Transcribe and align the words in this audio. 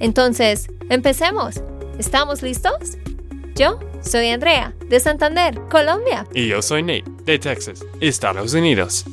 Entonces, 0.00 0.68
empecemos. 0.90 1.62
¿Estamos 1.98 2.42
listos? 2.42 2.98
Yo 3.54 3.78
soy 4.02 4.28
Andrea, 4.28 4.74
de 4.88 5.00
Santander, 5.00 5.60
Colombia. 5.70 6.26
Y 6.34 6.48
yo 6.48 6.60
soy 6.62 6.82
Nate, 6.82 7.04
de 7.24 7.38
Texas, 7.38 7.84
Estados 8.00 8.54
Unidos. 8.54 9.04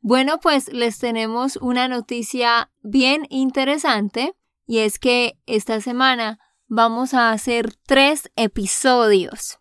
Bueno, 0.00 0.40
pues 0.40 0.72
les 0.72 0.98
tenemos 0.98 1.56
una 1.56 1.86
noticia 1.86 2.70
bien 2.82 3.26
interesante 3.30 4.34
y 4.66 4.78
es 4.78 4.98
que 4.98 5.38
esta 5.46 5.80
semana 5.80 6.38
vamos 6.66 7.14
a 7.14 7.30
hacer 7.30 7.72
tres 7.86 8.30
episodios 8.36 9.60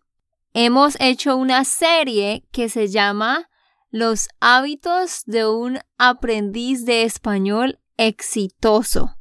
hemos 0.54 0.98
hecho 1.00 1.38
una 1.38 1.64
serie 1.64 2.46
que 2.52 2.70
se 2.70 2.88
llama 2.88 3.50
Los 3.92 4.30
hábitos 4.40 5.24
de 5.26 5.48
un 5.48 5.80
aprendiz 5.98 6.86
de 6.86 7.04
español 7.04 7.80
exitoso. 7.98 9.16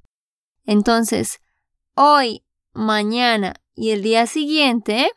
Entonces, 0.68 1.40
hoy, 1.94 2.44
mañana 2.74 3.54
y 3.74 3.92
el 3.92 4.02
día 4.02 4.26
siguiente 4.26 5.10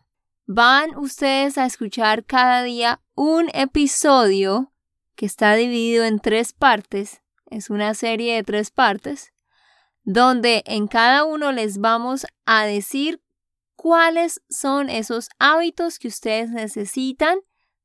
van 0.46 0.96
ustedes 0.96 1.58
a 1.58 1.66
escuchar 1.66 2.24
cada 2.24 2.64
día 2.64 3.02
un 3.16 3.50
episodio 3.54 4.72
que 5.18 5.26
está 5.26 5.54
dividido 5.56 6.06
en 6.06 6.20
tres 6.20 6.54
partes. 6.54 7.22
Es 7.48 7.70
una 7.70 7.94
serie 7.96 8.36
de 8.36 8.44
tres 8.44 8.72
partes 8.72 9.34
donde 10.04 10.64
en 10.68 10.88
cada 10.88 11.26
uno 11.26 11.52
les 11.52 11.80
vamos 11.80 12.26
a 12.46 12.64
decir 12.64 13.22
cuáles 13.76 14.42
son 14.50 14.90
esos 14.90 15.28
hábitos 15.38 16.00
que 16.00 16.08
ustedes 16.08 16.50
necesitan 16.50 17.40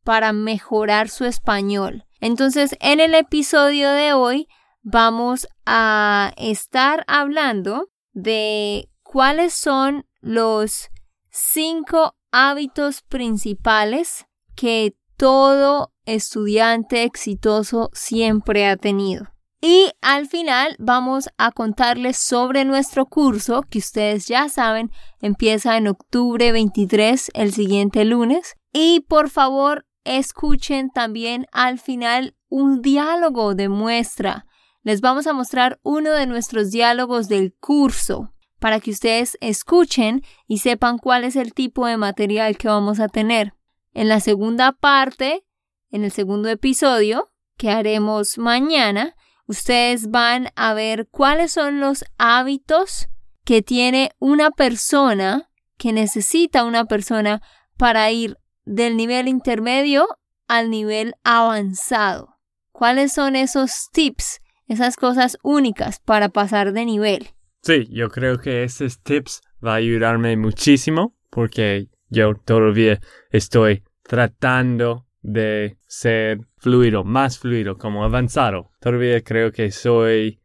para 0.04 0.32
mejorar 0.32 1.08
su 1.08 1.24
español. 1.24 2.06
Entonces, 2.20 2.76
en 2.78 3.00
el 3.00 3.16
episodio 3.16 3.90
de 3.90 4.12
hoy 4.12 4.46
vamos 4.88 5.48
a 5.66 6.32
estar 6.36 7.02
hablando 7.08 7.88
de 8.12 8.88
cuáles 9.02 9.52
son 9.52 10.06
los 10.20 10.90
cinco 11.28 12.14
hábitos 12.30 13.02
principales 13.02 14.26
que 14.54 14.94
todo 15.16 15.92
estudiante 16.04 17.02
exitoso 17.02 17.90
siempre 17.94 18.68
ha 18.68 18.76
tenido. 18.76 19.26
Y 19.60 19.90
al 20.02 20.28
final 20.28 20.76
vamos 20.78 21.30
a 21.36 21.50
contarles 21.50 22.16
sobre 22.16 22.64
nuestro 22.64 23.06
curso 23.06 23.62
que 23.62 23.80
ustedes 23.80 24.28
ya 24.28 24.48
saben 24.48 24.92
empieza 25.20 25.76
en 25.76 25.88
octubre 25.88 26.52
23 26.52 27.32
el 27.34 27.52
siguiente 27.52 28.04
lunes. 28.04 28.54
Y 28.72 29.00
por 29.00 29.30
favor 29.30 29.84
escuchen 30.04 30.90
también 30.90 31.46
al 31.50 31.80
final 31.80 32.36
un 32.48 32.82
diálogo 32.82 33.56
de 33.56 33.68
muestra. 33.68 34.46
Les 34.86 35.00
vamos 35.00 35.26
a 35.26 35.32
mostrar 35.32 35.80
uno 35.82 36.12
de 36.12 36.28
nuestros 36.28 36.70
diálogos 36.70 37.26
del 37.26 37.52
curso 37.52 38.32
para 38.60 38.78
que 38.78 38.92
ustedes 38.92 39.36
escuchen 39.40 40.22
y 40.46 40.58
sepan 40.58 40.98
cuál 40.98 41.24
es 41.24 41.34
el 41.34 41.54
tipo 41.54 41.86
de 41.86 41.96
material 41.96 42.56
que 42.56 42.68
vamos 42.68 43.00
a 43.00 43.08
tener. 43.08 43.52
En 43.94 44.08
la 44.08 44.20
segunda 44.20 44.70
parte, 44.70 45.44
en 45.90 46.04
el 46.04 46.12
segundo 46.12 46.48
episodio 46.48 47.32
que 47.56 47.72
haremos 47.72 48.38
mañana, 48.38 49.16
ustedes 49.48 50.08
van 50.12 50.50
a 50.54 50.72
ver 50.72 51.08
cuáles 51.10 51.50
son 51.50 51.80
los 51.80 52.04
hábitos 52.16 53.08
que 53.44 53.62
tiene 53.62 54.12
una 54.20 54.52
persona, 54.52 55.50
que 55.78 55.92
necesita 55.92 56.62
una 56.62 56.84
persona 56.84 57.42
para 57.76 58.08
ir 58.12 58.38
del 58.64 58.96
nivel 58.96 59.26
intermedio 59.26 60.06
al 60.46 60.70
nivel 60.70 61.16
avanzado. 61.24 62.38
¿Cuáles 62.70 63.12
son 63.12 63.34
esos 63.34 63.88
tips, 63.90 64.40
esas 64.66 64.96
cosas 64.96 65.38
únicas 65.42 66.00
para 66.00 66.28
pasar 66.28 66.72
de 66.72 66.84
nivel? 66.84 67.28
Sí, 67.62 67.88
yo 67.90 68.08
creo 68.10 68.38
que 68.38 68.64
esos 68.64 69.00
tips 69.02 69.40
va 69.64 69.72
a 69.72 69.76
ayudarme 69.76 70.36
muchísimo 70.36 71.16
porque 71.30 71.88
yo 72.08 72.34
todavía 72.34 73.00
estoy 73.30 73.82
tratando 74.02 75.06
de 75.22 75.78
ser 75.86 76.40
fluido, 76.58 77.02
más 77.02 77.38
fluido, 77.38 77.76
como 77.76 78.04
avanzado. 78.04 78.70
Todavía 78.80 79.20
creo 79.22 79.50
que 79.50 79.72
soy 79.72 80.40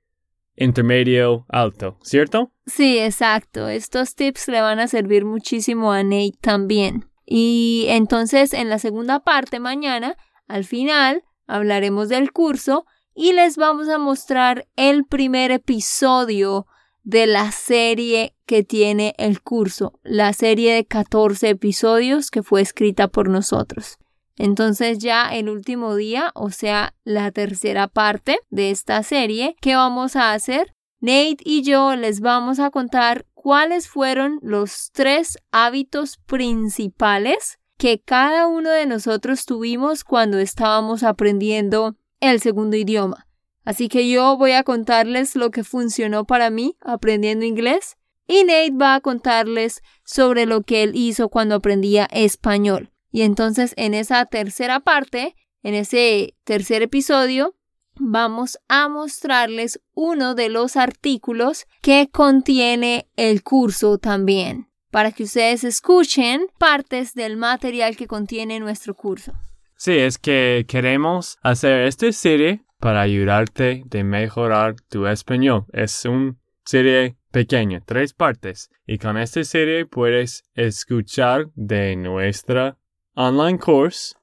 intermedio 0.55 1.45
alto, 1.49 1.99
¿cierto? 2.01 2.51
Sí, 2.65 2.97
exacto. 2.97 3.67
Estos 3.67 4.15
tips 4.15 4.47
le 4.47 4.61
van 4.61 4.79
a 4.79 4.87
servir 4.87 5.25
muchísimo 5.25 5.91
a 5.91 6.03
Nate 6.03 6.37
también. 6.41 7.05
Y 7.25 7.85
entonces 7.89 8.53
en 8.53 8.69
la 8.69 8.79
segunda 8.79 9.23
parte 9.23 9.59
mañana, 9.59 10.17
al 10.47 10.65
final, 10.65 11.23
hablaremos 11.47 12.09
del 12.09 12.31
curso 12.31 12.85
y 13.13 13.33
les 13.33 13.57
vamos 13.57 13.89
a 13.89 13.97
mostrar 13.97 14.67
el 14.75 15.05
primer 15.05 15.51
episodio 15.51 16.67
de 17.03 17.27
la 17.27 17.51
serie 17.51 18.35
que 18.45 18.63
tiene 18.63 19.15
el 19.17 19.41
curso, 19.41 19.99
la 20.03 20.33
serie 20.33 20.73
de 20.73 20.85
14 20.85 21.49
episodios 21.49 22.29
que 22.31 22.43
fue 22.43 22.61
escrita 22.61 23.07
por 23.07 23.29
nosotros. 23.29 23.97
Entonces 24.37 24.99
ya 24.99 25.33
el 25.35 25.49
último 25.49 25.95
día, 25.95 26.31
o 26.35 26.49
sea, 26.49 26.95
la 27.03 27.31
tercera 27.31 27.87
parte 27.87 28.39
de 28.49 28.71
esta 28.71 29.03
serie, 29.03 29.55
¿qué 29.61 29.75
vamos 29.75 30.15
a 30.15 30.33
hacer? 30.33 30.73
Nate 30.99 31.37
y 31.43 31.63
yo 31.63 31.95
les 31.95 32.21
vamos 32.21 32.59
a 32.59 32.69
contar 32.69 33.25
cuáles 33.33 33.87
fueron 33.87 34.39
los 34.41 34.91
tres 34.93 35.37
hábitos 35.51 36.17
principales 36.17 37.59
que 37.77 37.99
cada 37.99 38.47
uno 38.47 38.69
de 38.69 38.85
nosotros 38.85 39.45
tuvimos 39.45 40.03
cuando 40.03 40.37
estábamos 40.37 41.01
aprendiendo 41.01 41.95
el 42.21 42.39
segundo 42.39 42.77
idioma. 42.77 43.27
Así 43.65 43.89
que 43.89 44.09
yo 44.09 44.37
voy 44.37 44.53
a 44.53 44.63
contarles 44.63 45.35
lo 45.35 45.51
que 45.51 45.63
funcionó 45.63 46.25
para 46.25 46.49
mí 46.49 46.77
aprendiendo 46.81 47.45
inglés 47.45 47.97
y 48.27 48.43
Nate 48.43 48.71
va 48.71 48.95
a 48.95 49.01
contarles 49.01 49.81
sobre 50.05 50.45
lo 50.45 50.61
que 50.61 50.83
él 50.83 50.95
hizo 50.95 51.29
cuando 51.29 51.55
aprendía 51.55 52.05
español. 52.05 52.91
Y 53.11 53.23
entonces 53.23 53.73
en 53.75 53.93
esa 53.93 54.25
tercera 54.25 54.79
parte, 54.79 55.35
en 55.63 55.75
ese 55.75 56.35
tercer 56.43 56.81
episodio, 56.81 57.55
vamos 57.95 58.57
a 58.67 58.87
mostrarles 58.87 59.81
uno 59.93 60.33
de 60.33 60.49
los 60.49 60.77
artículos 60.77 61.67
que 61.81 62.09
contiene 62.09 63.09
el 63.15 63.43
curso 63.43 63.97
también, 63.97 64.69
para 64.91 65.11
que 65.11 65.23
ustedes 65.23 65.63
escuchen 65.63 66.47
partes 66.57 67.13
del 67.13 67.37
material 67.37 67.95
que 67.95 68.07
contiene 68.07 68.59
nuestro 68.59 68.95
curso. 68.95 69.33
Sí, 69.83 69.97
es 69.97 70.19
que 70.19 70.65
queremos 70.67 71.39
hacer 71.41 71.87
esta 71.87 72.11
serie 72.11 72.63
para 72.79 73.01
ayudarte 73.01 73.81
de 73.87 74.03
mejorar 74.03 74.75
tu 74.91 75.07
español. 75.07 75.65
Es 75.73 76.05
una 76.05 76.35
serie 76.63 77.17
pequeña, 77.31 77.81
tres 77.83 78.13
partes. 78.13 78.69
Y 78.85 78.99
con 78.99 79.17
esta 79.17 79.43
serie 79.43 79.87
puedes 79.87 80.43
escuchar 80.53 81.47
de 81.55 81.95
nuestra 81.95 82.77
online 83.15 83.57
course 83.57 84.13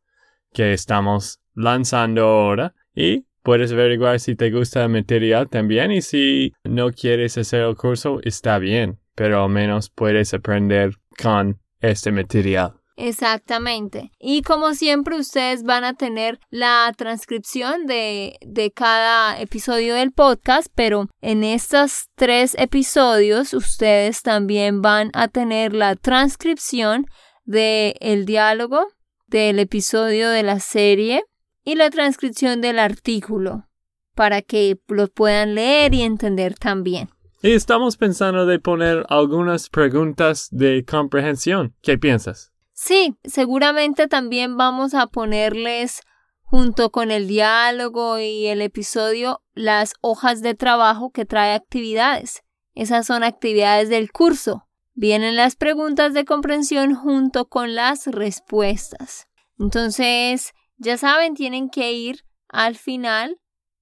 que 0.52 0.72
estamos 0.72 1.40
lanzando 1.56 2.22
ahora 2.22 2.76
y 2.94 3.26
puedes 3.42 3.72
averiguar 3.72 4.20
si 4.20 4.36
te 4.36 4.52
gusta 4.52 4.84
el 4.84 4.90
material 4.90 5.48
también 5.48 5.90
y 5.90 6.02
si 6.02 6.52
no 6.62 6.92
quieres 6.92 7.36
hacer 7.36 7.62
el 7.62 7.74
curso 7.74 8.20
está 8.22 8.60
bien, 8.60 9.00
pero 9.16 9.42
al 9.42 9.50
menos 9.50 9.90
puedes 9.90 10.32
aprender 10.34 10.92
con 11.20 11.58
este 11.80 12.12
material. 12.12 12.77
Exactamente. 13.00 14.10
Y 14.18 14.42
como 14.42 14.74
siempre 14.74 15.16
ustedes 15.16 15.62
van 15.62 15.84
a 15.84 15.94
tener 15.94 16.40
la 16.50 16.92
transcripción 16.96 17.86
de, 17.86 18.36
de, 18.44 18.72
cada 18.72 19.40
episodio 19.40 19.94
del 19.94 20.10
podcast, 20.10 20.66
pero 20.74 21.06
en 21.20 21.44
estos 21.44 22.08
tres 22.16 22.56
episodios 22.58 23.54
ustedes 23.54 24.22
también 24.22 24.82
van 24.82 25.10
a 25.14 25.28
tener 25.28 25.74
la 25.74 25.94
transcripción 25.94 27.06
del 27.44 27.94
el 28.00 28.26
diálogo 28.26 28.88
del 29.28 29.60
episodio 29.60 30.28
de 30.30 30.42
la 30.42 30.58
serie 30.58 31.22
y 31.62 31.76
la 31.76 31.90
transcripción 31.90 32.60
del 32.60 32.80
artículo 32.80 33.68
para 34.16 34.42
que 34.42 34.76
lo 34.88 35.06
puedan 35.06 35.54
leer 35.54 35.94
y 35.94 36.02
entender 36.02 36.56
también. 36.56 37.10
Y 37.42 37.52
estamos 37.52 37.96
pensando 37.96 38.44
de 38.44 38.58
poner 38.58 39.06
algunas 39.08 39.68
preguntas 39.68 40.48
de 40.50 40.84
comprehensión. 40.84 41.76
¿Qué 41.80 41.96
piensas? 41.96 42.52
Sí, 42.80 43.16
seguramente 43.24 44.06
también 44.06 44.56
vamos 44.56 44.94
a 44.94 45.08
ponerles 45.08 46.00
junto 46.42 46.92
con 46.92 47.10
el 47.10 47.26
diálogo 47.26 48.20
y 48.20 48.46
el 48.46 48.62
episodio 48.62 49.42
las 49.52 49.94
hojas 50.00 50.42
de 50.42 50.54
trabajo 50.54 51.10
que 51.10 51.24
trae 51.24 51.54
actividades. 51.54 52.44
Esas 52.74 53.04
son 53.04 53.24
actividades 53.24 53.88
del 53.88 54.12
curso. 54.12 54.68
Vienen 54.94 55.34
las 55.34 55.56
preguntas 55.56 56.14
de 56.14 56.24
comprensión 56.24 56.94
junto 56.94 57.48
con 57.48 57.74
las 57.74 58.06
respuestas. 58.06 59.26
Entonces, 59.58 60.52
ya 60.76 60.96
saben, 60.98 61.34
tienen 61.34 61.70
que 61.70 61.92
ir 61.92 62.24
al 62.48 62.76
final 62.76 63.40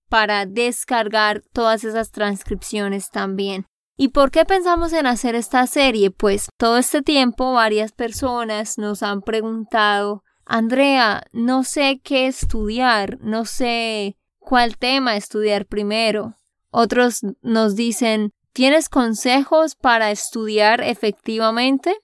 para 0.08 0.46
descargar 0.46 1.42
todas 1.52 1.84
esas 1.84 2.12
transcripciones 2.12 3.10
también. 3.10 3.66
¿Y 3.98 4.08
por 4.08 4.30
qué 4.30 4.44
pensamos 4.44 4.92
en 4.92 5.06
hacer 5.06 5.34
esta 5.34 5.66
serie? 5.66 6.10
Pues 6.10 6.48
todo 6.58 6.76
este 6.76 7.00
tiempo 7.00 7.54
varias 7.54 7.92
personas 7.92 8.76
nos 8.76 9.02
han 9.02 9.22
preguntado, 9.22 10.22
Andrea, 10.44 11.24
no 11.32 11.64
sé 11.64 12.00
qué 12.04 12.26
estudiar, 12.26 13.18
no 13.20 13.46
sé 13.46 14.18
cuál 14.38 14.76
tema 14.76 15.16
estudiar 15.16 15.64
primero. 15.64 16.36
Otros 16.70 17.20
nos 17.40 17.74
dicen, 17.74 18.34
¿tienes 18.52 18.90
consejos 18.90 19.74
para 19.74 20.10
estudiar 20.10 20.82
efectivamente? 20.82 21.96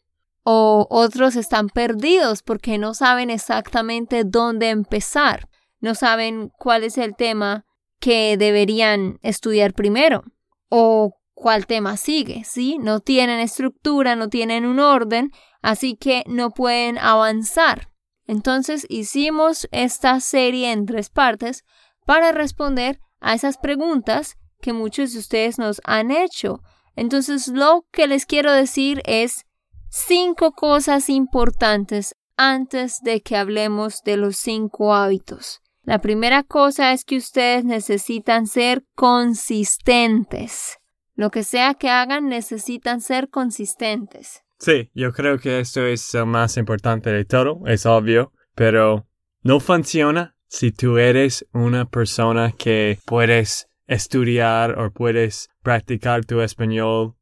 O 0.44 0.86
otros 0.90 1.36
están 1.36 1.68
perdidos 1.68 2.42
porque 2.42 2.78
no 2.78 2.94
saben 2.94 3.28
exactamente 3.28 4.24
dónde 4.24 4.70
empezar, 4.70 5.48
no 5.78 5.94
saben 5.94 6.50
cuál 6.58 6.84
es 6.84 6.96
el 6.96 7.14
tema 7.14 7.66
que 8.00 8.36
deberían 8.36 9.18
estudiar 9.22 9.74
primero 9.74 10.24
o 10.68 11.14
cuál 11.34 11.66
tema 11.66 11.96
sigue, 11.96 12.44
¿sí? 12.44 12.78
No 12.78 13.00
tienen 13.00 13.40
estructura, 13.40 14.16
no 14.16 14.28
tienen 14.28 14.64
un 14.64 14.78
orden, 14.78 15.30
así 15.60 15.96
que 15.96 16.24
no 16.26 16.50
pueden 16.50 16.98
avanzar. 16.98 17.90
Entonces 18.26 18.86
hicimos 18.88 19.68
esta 19.72 20.20
serie 20.20 20.72
en 20.72 20.86
tres 20.86 21.10
partes 21.10 21.64
para 22.06 22.32
responder 22.32 23.00
a 23.20 23.34
esas 23.34 23.58
preguntas 23.58 24.36
que 24.60 24.72
muchos 24.72 25.12
de 25.12 25.18
ustedes 25.18 25.58
nos 25.58 25.80
han 25.84 26.10
hecho. 26.10 26.60
Entonces 26.96 27.48
lo 27.48 27.86
que 27.90 28.06
les 28.06 28.26
quiero 28.26 28.52
decir 28.52 29.02
es 29.04 29.44
cinco 29.90 30.52
cosas 30.52 31.08
importantes 31.08 32.14
antes 32.36 33.00
de 33.02 33.20
que 33.20 33.36
hablemos 33.36 34.02
de 34.04 34.16
los 34.16 34.36
cinco 34.36 34.94
hábitos. 34.94 35.60
La 35.82 36.00
primera 36.00 36.44
cosa 36.44 36.92
es 36.92 37.04
que 37.04 37.16
ustedes 37.16 37.64
necesitan 37.64 38.46
ser 38.46 38.84
consistentes. 38.94 40.78
Lo 41.14 41.30
que 41.30 41.44
sea 41.44 41.74
que 41.74 41.90
hagan, 41.90 42.28
necesitan 42.28 43.00
ser 43.00 43.28
consistentes. 43.28 44.42
Sí, 44.58 44.90
yo 44.94 45.12
creo 45.12 45.38
que 45.38 45.60
esto 45.60 45.84
es 45.84 46.14
lo 46.14 46.24
más 46.26 46.56
importante 46.56 47.10
de 47.10 47.24
todo, 47.24 47.62
es 47.66 47.84
obvio, 47.84 48.32
pero 48.54 49.06
no 49.42 49.58
funciona 49.60 50.36
si 50.46 50.70
tú 50.70 50.98
eres 50.98 51.46
una 51.52 51.86
persona 51.86 52.52
que 52.52 52.98
puedes 53.04 53.68
estudiar 53.86 54.78
o 54.78 54.92
puedes 54.92 55.50
practicar 55.62 56.24
tu 56.24 56.40
español 56.40 57.14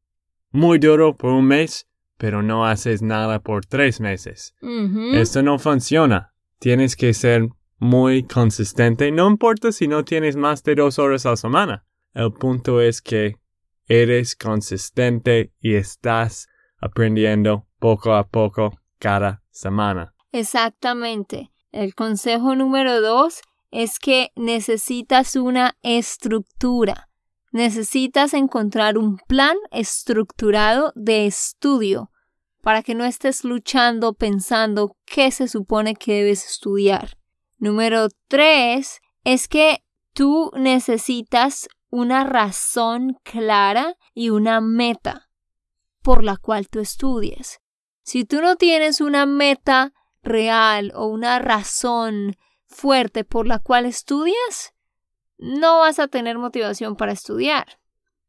muy 0.51 0.79
duro 0.79 1.15
por 1.15 1.31
un 1.31 1.47
mes, 1.47 1.87
pero 2.17 2.43
no 2.43 2.65
haces 2.65 3.01
nada 3.01 3.39
por 3.39 3.65
tres 3.65 3.99
meses. 3.99 4.53
Esto 5.13 5.41
no 5.41 5.57
funciona. 5.57 6.33
Tienes 6.59 6.95
que 6.95 7.13
ser 7.13 7.47
muy 7.79 8.23
consistente. 8.23 9.11
No 9.11 9.27
importa 9.27 9.71
si 9.71 9.87
no 9.87 10.05
tienes 10.05 10.35
más 10.35 10.61
de 10.63 10.75
dos 10.75 10.99
horas 10.99 11.25
a 11.25 11.31
la 11.31 11.37
semana. 11.37 11.85
El 12.13 12.31
punto 12.33 12.81
es 12.81 13.01
que 13.01 13.37
eres 13.91 14.37
consistente 14.37 15.51
y 15.59 15.75
estás 15.75 16.47
aprendiendo 16.79 17.67
poco 17.77 18.13
a 18.13 18.25
poco 18.25 18.79
cada 18.99 19.43
semana. 19.51 20.15
Exactamente. 20.31 21.51
El 21.73 21.93
consejo 21.93 22.55
número 22.55 23.01
dos 23.01 23.41
es 23.69 23.99
que 23.99 24.31
necesitas 24.37 25.35
una 25.35 25.75
estructura. 25.81 27.09
Necesitas 27.51 28.33
encontrar 28.33 28.97
un 28.97 29.17
plan 29.27 29.57
estructurado 29.71 30.93
de 30.95 31.25
estudio 31.25 32.11
para 32.61 32.83
que 32.83 32.95
no 32.95 33.03
estés 33.03 33.43
luchando 33.43 34.13
pensando 34.13 34.95
qué 35.05 35.31
se 35.31 35.49
supone 35.49 35.95
que 35.95 36.13
debes 36.13 36.45
estudiar. 36.45 37.17
Número 37.57 38.07
tres 38.29 39.01
es 39.25 39.49
que 39.49 39.83
tú 40.13 40.49
necesitas 40.55 41.67
una 41.91 42.23
razón 42.23 43.17
clara 43.23 43.95
y 44.13 44.31
una 44.31 44.61
meta 44.61 45.29
por 46.01 46.23
la 46.23 46.37
cual 46.37 46.67
tú 46.69 46.79
estudies. 46.79 47.59
Si 48.01 48.25
tú 48.25 48.41
no 48.41 48.55
tienes 48.55 49.01
una 49.01 49.27
meta 49.27 49.93
real 50.23 50.91
o 50.95 51.05
una 51.05 51.37
razón 51.39 52.35
fuerte 52.65 53.23
por 53.23 53.45
la 53.45 53.59
cual 53.59 53.85
estudias, 53.85 54.73
no 55.37 55.79
vas 55.79 55.99
a 55.99 56.07
tener 56.07 56.37
motivación 56.37 56.95
para 56.95 57.11
estudiar. 57.11 57.79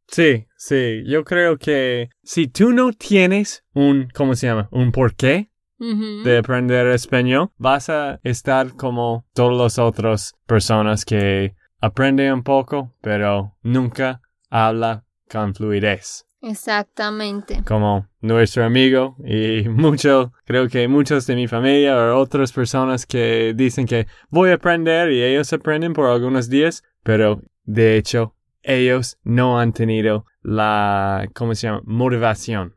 Sí, 0.08 0.46
sí, 0.56 1.02
yo 1.06 1.24
creo 1.24 1.56
que 1.56 2.10
si 2.22 2.48
tú 2.48 2.72
no 2.72 2.92
tienes 2.92 3.64
un, 3.72 4.08
¿cómo 4.14 4.34
se 4.34 4.48
llama? 4.48 4.68
Un 4.70 4.92
porqué, 4.92 5.52
de 5.78 6.38
aprender 6.38 6.86
español, 6.86 7.50
vas 7.56 7.88
a 7.88 8.20
estar 8.22 8.76
como 8.76 9.26
todas 9.34 9.58
las 9.58 9.78
otras 9.80 10.34
personas 10.46 11.04
que 11.04 11.56
aprenden 11.82 12.32
un 12.32 12.42
poco, 12.42 12.94
pero 13.02 13.56
nunca 13.62 14.22
habla 14.48 15.04
con 15.28 15.54
fluidez. 15.54 16.24
Exactamente. 16.40 17.62
Como 17.64 18.06
nuestro 18.20 18.64
amigo 18.64 19.16
y 19.24 19.68
mucho, 19.68 20.32
creo 20.44 20.68
que 20.68 20.88
muchos 20.88 21.26
de 21.26 21.36
mi 21.36 21.48
familia 21.48 21.96
o 21.96 22.18
otras 22.18 22.52
personas 22.52 23.04
que 23.04 23.52
dicen 23.54 23.86
que 23.86 24.06
voy 24.30 24.50
a 24.50 24.54
aprender 24.54 25.10
y 25.12 25.22
ellos 25.22 25.52
aprenden 25.52 25.92
por 25.92 26.06
algunos 26.06 26.48
días, 26.48 26.82
pero 27.02 27.42
de 27.64 27.96
hecho 27.96 28.34
ellos 28.62 29.18
no 29.24 29.58
han 29.58 29.72
tenido 29.72 30.24
la, 30.40 31.28
¿cómo 31.34 31.54
se 31.54 31.66
llama? 31.66 31.82
Motivación. 31.84 32.76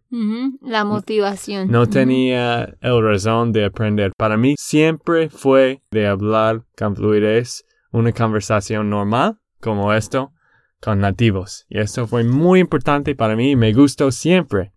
La 0.62 0.84
motivación. 0.84 1.70
No 1.70 1.88
tenía 1.88 2.76
el 2.82 3.04
razón 3.04 3.52
de 3.52 3.66
aprender. 3.66 4.14
Para 4.18 4.38
mí 4.38 4.56
siempre 4.58 5.30
fue 5.30 5.82
de 5.92 6.08
hablar 6.08 6.64
con 6.78 6.96
fluidez 6.96 7.66
una 7.92 8.12
conversación 8.12 8.90
normal 8.90 9.40
como 9.60 9.94
esto 9.94 10.34
con 10.82 11.00
nativos. 11.00 11.66
Y 11.70 11.80
esto 11.80 12.08
fue 12.08 12.24
muy 12.24 12.60
importante 12.60 13.16
para 13.16 13.36
mí 13.36 13.52
y 13.52 13.56
me 13.56 13.74
gustó 13.74 14.12
siempre. 14.12 14.74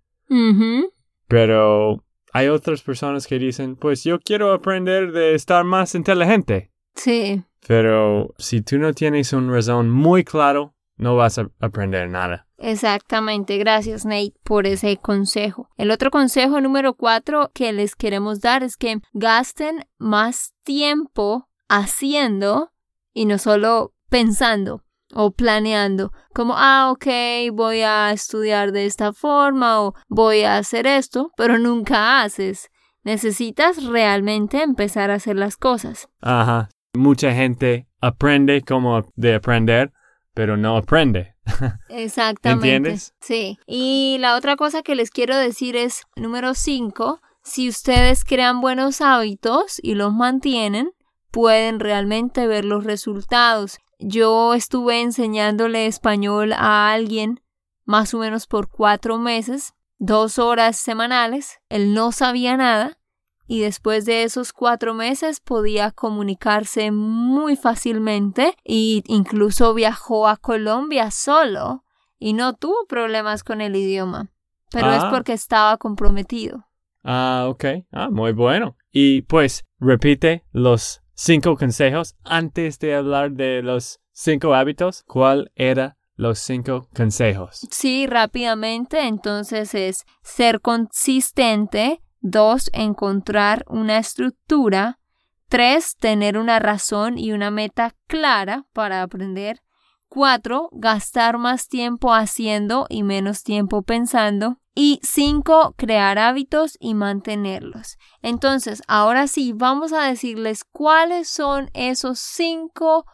Pero 1.27 2.05
hay 2.33 2.49
otras 2.49 2.83
personas 2.83 3.27
que 3.27 3.39
dicen, 3.39 3.77
pues 3.77 4.05
yo 4.05 4.19
quiero 4.21 4.53
aprender 4.53 5.13
de 5.13 5.35
estar 5.35 5.65
más 5.65 5.95
inteligente. 5.95 6.73
Sí. 6.95 7.43
Pero 7.67 8.35
si 8.39 8.63
tú 8.63 8.79
no 8.79 8.93
tienes 8.93 9.33
una 9.33 9.53
razón 9.53 9.91
muy 9.91 10.25
claro, 10.25 10.75
no 10.97 11.17
vas 11.17 11.39
a 11.39 11.51
aprender 11.61 12.09
nada. 12.09 12.47
Exactamente, 12.59 13.57
gracias 13.57 14.05
Nate 14.05 14.35
por 14.43 14.67
ese 14.67 14.97
consejo. 14.97 15.69
El 15.77 15.91
otro 15.91 16.11
consejo 16.11 16.61
número 16.61 16.95
cuatro 16.95 17.51
que 17.55 17.73
les 17.73 17.95
queremos 17.95 18.41
dar 18.41 18.63
es 18.63 18.77
que 18.77 19.01
gasten 19.13 19.85
más 19.97 20.55
tiempo 20.65 21.49
haciendo 21.69 22.73
y 23.19 23.25
no 23.25 23.37
solo 23.39 23.95
pensando 24.09 24.85
o 25.13 25.33
planeando, 25.33 26.13
como, 26.33 26.55
ah, 26.57 26.93
ok, 26.93 27.07
voy 27.53 27.81
a 27.81 28.13
estudiar 28.13 28.71
de 28.71 28.87
esta 28.87 29.13
forma 29.13 29.83
o 29.83 29.95
voy 30.07 30.43
a 30.43 30.59
hacer 30.59 30.87
esto, 30.87 31.33
pero 31.37 31.59
nunca 31.59 32.23
haces. 32.23 32.71
Necesitas 33.03 33.83
realmente 33.85 34.63
empezar 34.63 35.11
a 35.11 35.15
hacer 35.15 35.35
las 35.35 35.57
cosas. 35.57 36.09
Ajá. 36.21 36.69
Mucha 36.95 37.35
gente 37.35 37.89
aprende 38.01 38.63
como 38.63 39.05
de 39.17 39.35
aprender, 39.35 39.93
pero 40.33 40.57
no 40.57 40.77
aprende. 40.77 41.35
Exactamente. 41.89 42.77
¿Entiendes? 42.77 43.15
Sí. 43.21 43.59
Y 43.67 44.19
la 44.21 44.37
otra 44.37 44.55
cosa 44.55 44.83
que 44.83 44.95
les 44.95 45.11
quiero 45.11 45.37
decir 45.37 45.75
es, 45.75 46.03
número 46.15 46.55
cinco, 46.55 47.21
si 47.43 47.69
ustedes 47.69 48.25
crean 48.25 48.61
buenos 48.61 49.01
hábitos 49.01 49.81
y 49.83 49.95
los 49.95 50.13
mantienen, 50.13 50.93
pueden 51.31 51.81
realmente 51.81 52.47
ver 52.47 52.65
los 52.65 52.85
resultados. 52.85 53.79
Yo 53.99 54.55
estuve 54.55 55.01
enseñándole 55.01 55.87
español 55.87 56.53
a 56.53 56.93
alguien 56.93 57.41
más 57.85 58.15
o 58.15 58.19
menos 58.19 58.47
por 58.47 58.69
cuatro 58.69 59.19
meses, 59.19 59.75
dos 59.99 60.39
horas 60.39 60.77
semanales. 60.77 61.59
Él 61.69 61.95
no 61.95 62.13
sabía 62.13 62.57
nada 62.57 62.99
y 63.47 63.61
después 63.61 64.05
de 64.05 64.25
esos 64.25 64.53
cuatro 64.53 64.93
meses 64.95 65.41
podía 65.41 65.91
comunicarse 65.91 66.91
muy 66.91 67.57
fácilmente 67.57 68.55
e 68.65 69.03
incluso 69.07 69.73
viajó 69.75 70.29
a 70.29 70.37
Colombia 70.37 71.11
solo 71.11 71.85
y 72.19 72.35
no 72.35 72.55
tuvo 72.55 72.87
problemas 72.89 73.43
con 73.45 73.61
el 73.61 73.75
idioma, 73.75 74.29
pero 74.71 74.93
es 74.93 75.03
Ah. 75.03 75.11
porque 75.11 75.33
estaba 75.33 75.77
comprometido. 75.79 76.67
Ah, 77.05 77.47
ok. 77.49 77.65
Ah, 77.91 78.11
muy 78.11 78.33
bueno. 78.33 78.77
Y 78.91 79.23
pues, 79.23 79.65
repite 79.79 80.45
los 80.53 81.01
cinco 81.19 81.57
consejos 81.57 82.15
antes 82.23 82.79
de 82.79 82.95
hablar 82.95 83.33
de 83.33 83.61
los 83.61 84.01
cinco 84.13 84.55
hábitos. 84.55 85.03
¿Cuál 85.03 85.51
era 85.57 85.99
los 86.15 86.39
cinco 86.39 86.89
consejos? 86.95 87.67
Sí, 87.73 88.07
rápidamente, 88.07 89.01
entonces 89.09 89.75
es 89.75 90.07
ser 90.23 90.61
consistente, 90.61 92.01
dos, 92.21 92.71
encontrar 92.73 93.65
una 93.67 93.99
estructura, 93.99 95.01
tres, 95.49 95.97
tener 95.97 96.39
una 96.39 96.61
razón 96.61 97.19
y 97.19 97.33
una 97.33 97.51
meta 97.51 97.97
clara 98.07 98.67
para 98.73 99.03
aprender, 99.03 99.61
4. 100.09 100.71
Gastar 100.73 101.37
más 101.37 101.69
tiempo 101.69 102.15
haciendo 102.15 102.87
y 102.89 103.03
menos 103.03 103.43
tiempo 103.43 103.83
pensando. 103.83 104.59
Y 104.81 105.01
5. 105.03 105.75
Crear 105.77 106.21
hábitos 106.21 106.77
y 106.79 106.95
mantenerlos. 106.95 107.97
Entonces, 108.23 108.81
ahora 108.87 109.27
sí, 109.27 109.53
vamos 109.53 109.93
a 109.93 110.05
decirles 110.05 110.63
cuáles 110.63 111.29
son 111.29 111.69
esos 111.75 112.21
5 112.21 113.05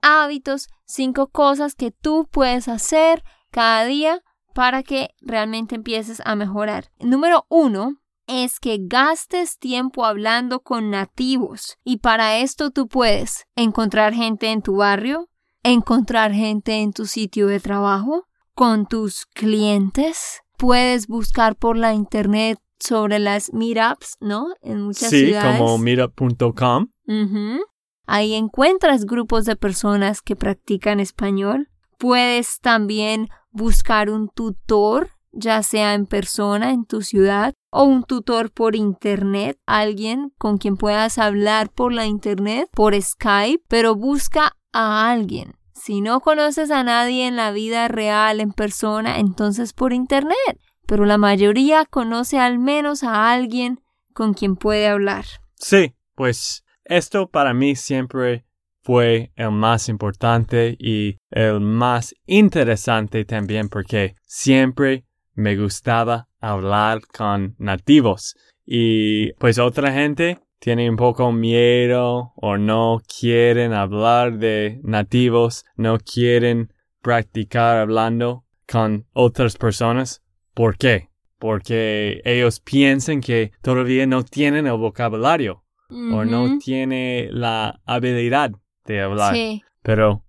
hábitos, 0.00 0.68
5 0.84 1.26
cosas 1.30 1.74
que 1.74 1.90
tú 1.90 2.28
puedes 2.30 2.68
hacer 2.68 3.24
cada 3.50 3.84
día 3.84 4.22
para 4.54 4.84
que 4.84 5.10
realmente 5.20 5.74
empieces 5.74 6.22
a 6.24 6.36
mejorar. 6.36 6.92
Número 7.00 7.46
1 7.48 7.96
es 8.28 8.60
que 8.60 8.78
gastes 8.80 9.58
tiempo 9.58 10.04
hablando 10.04 10.60
con 10.60 10.88
nativos 10.88 11.78
y 11.82 11.96
para 11.96 12.38
esto 12.38 12.70
tú 12.70 12.86
puedes 12.86 13.48
encontrar 13.56 14.14
gente 14.14 14.52
en 14.52 14.62
tu 14.62 14.76
barrio, 14.76 15.28
encontrar 15.64 16.32
gente 16.32 16.74
en 16.74 16.92
tu 16.92 17.06
sitio 17.06 17.48
de 17.48 17.58
trabajo, 17.58 18.28
con 18.54 18.86
tus 18.86 19.26
clientes, 19.26 20.42
puedes 20.58 21.06
buscar 21.06 21.56
por 21.56 21.76
la 21.78 21.94
internet 21.94 22.58
sobre 22.78 23.18
las 23.18 23.52
meetups, 23.52 24.16
¿no? 24.20 24.48
En 24.60 24.82
muchas 24.82 25.10
sí, 25.10 25.26
ciudades. 25.26 25.58
como 25.58 25.78
meetup.com. 25.78 26.88
Ujú. 27.06 27.60
Ahí 28.06 28.34
encuentras 28.34 29.04
grupos 29.04 29.44
de 29.44 29.56
personas 29.56 30.22
que 30.22 30.36
practican 30.36 31.00
español. 31.00 31.68
Puedes 31.98 32.58
también 32.60 33.28
buscar 33.50 34.10
un 34.10 34.28
tutor, 34.28 35.10
ya 35.32 35.62
sea 35.62 35.94
en 35.94 36.06
persona 36.06 36.70
en 36.70 36.84
tu 36.84 37.02
ciudad 37.02 37.54
o 37.70 37.84
un 37.84 38.04
tutor 38.04 38.50
por 38.50 38.76
internet, 38.76 39.58
alguien 39.66 40.32
con 40.38 40.58
quien 40.58 40.76
puedas 40.76 41.18
hablar 41.18 41.70
por 41.70 41.92
la 41.92 42.06
internet, 42.06 42.68
por 42.72 43.00
Skype, 43.00 43.62
pero 43.68 43.94
busca 43.94 44.56
a 44.72 45.10
alguien. 45.10 45.54
Si 45.80 46.00
no 46.00 46.20
conoces 46.20 46.70
a 46.70 46.82
nadie 46.82 47.26
en 47.26 47.36
la 47.36 47.52
vida 47.52 47.88
real, 47.88 48.40
en 48.40 48.52
persona, 48.52 49.18
entonces 49.18 49.72
por 49.72 49.92
internet. 49.92 50.60
Pero 50.86 51.04
la 51.04 51.18
mayoría 51.18 51.84
conoce 51.84 52.38
al 52.38 52.58
menos 52.58 53.04
a 53.04 53.30
alguien 53.32 53.80
con 54.12 54.34
quien 54.34 54.56
puede 54.56 54.88
hablar. 54.88 55.24
Sí, 55.54 55.94
pues 56.14 56.64
esto 56.84 57.28
para 57.28 57.54
mí 57.54 57.76
siempre 57.76 58.44
fue 58.82 59.32
el 59.36 59.52
más 59.52 59.88
importante 59.88 60.76
y 60.78 61.18
el 61.30 61.60
más 61.60 62.14
interesante 62.26 63.24
también 63.24 63.68
porque 63.68 64.16
siempre 64.22 65.04
me 65.34 65.56
gustaba 65.56 66.28
hablar 66.40 67.02
con 67.06 67.54
nativos 67.58 68.34
y 68.64 69.32
pues 69.34 69.58
otra 69.58 69.92
gente 69.92 70.40
tiene 70.58 70.90
un 70.90 70.96
poco 70.96 71.32
miedo 71.32 72.32
o 72.36 72.56
no 72.56 73.00
quieren 73.20 73.72
hablar 73.72 74.38
de 74.38 74.80
nativos, 74.82 75.64
no 75.76 75.98
quieren 75.98 76.72
practicar 77.00 77.78
hablando 77.78 78.44
con 78.70 79.06
otras 79.12 79.56
personas. 79.56 80.22
¿Por 80.54 80.76
qué? 80.76 81.08
Porque 81.38 82.20
ellos 82.24 82.60
piensan 82.60 83.20
que 83.20 83.52
todavía 83.62 84.06
no 84.06 84.24
tienen 84.24 84.66
el 84.66 84.76
vocabulario 84.76 85.64
o 85.90 86.24
no 86.24 86.44
Ujú. 86.44 86.58
tiene 86.58 87.28
la 87.30 87.80
habilidad 87.86 88.50
de 88.84 89.00
hablar. 89.00 89.34
Sí. 89.34 89.62
Pero 89.82 90.24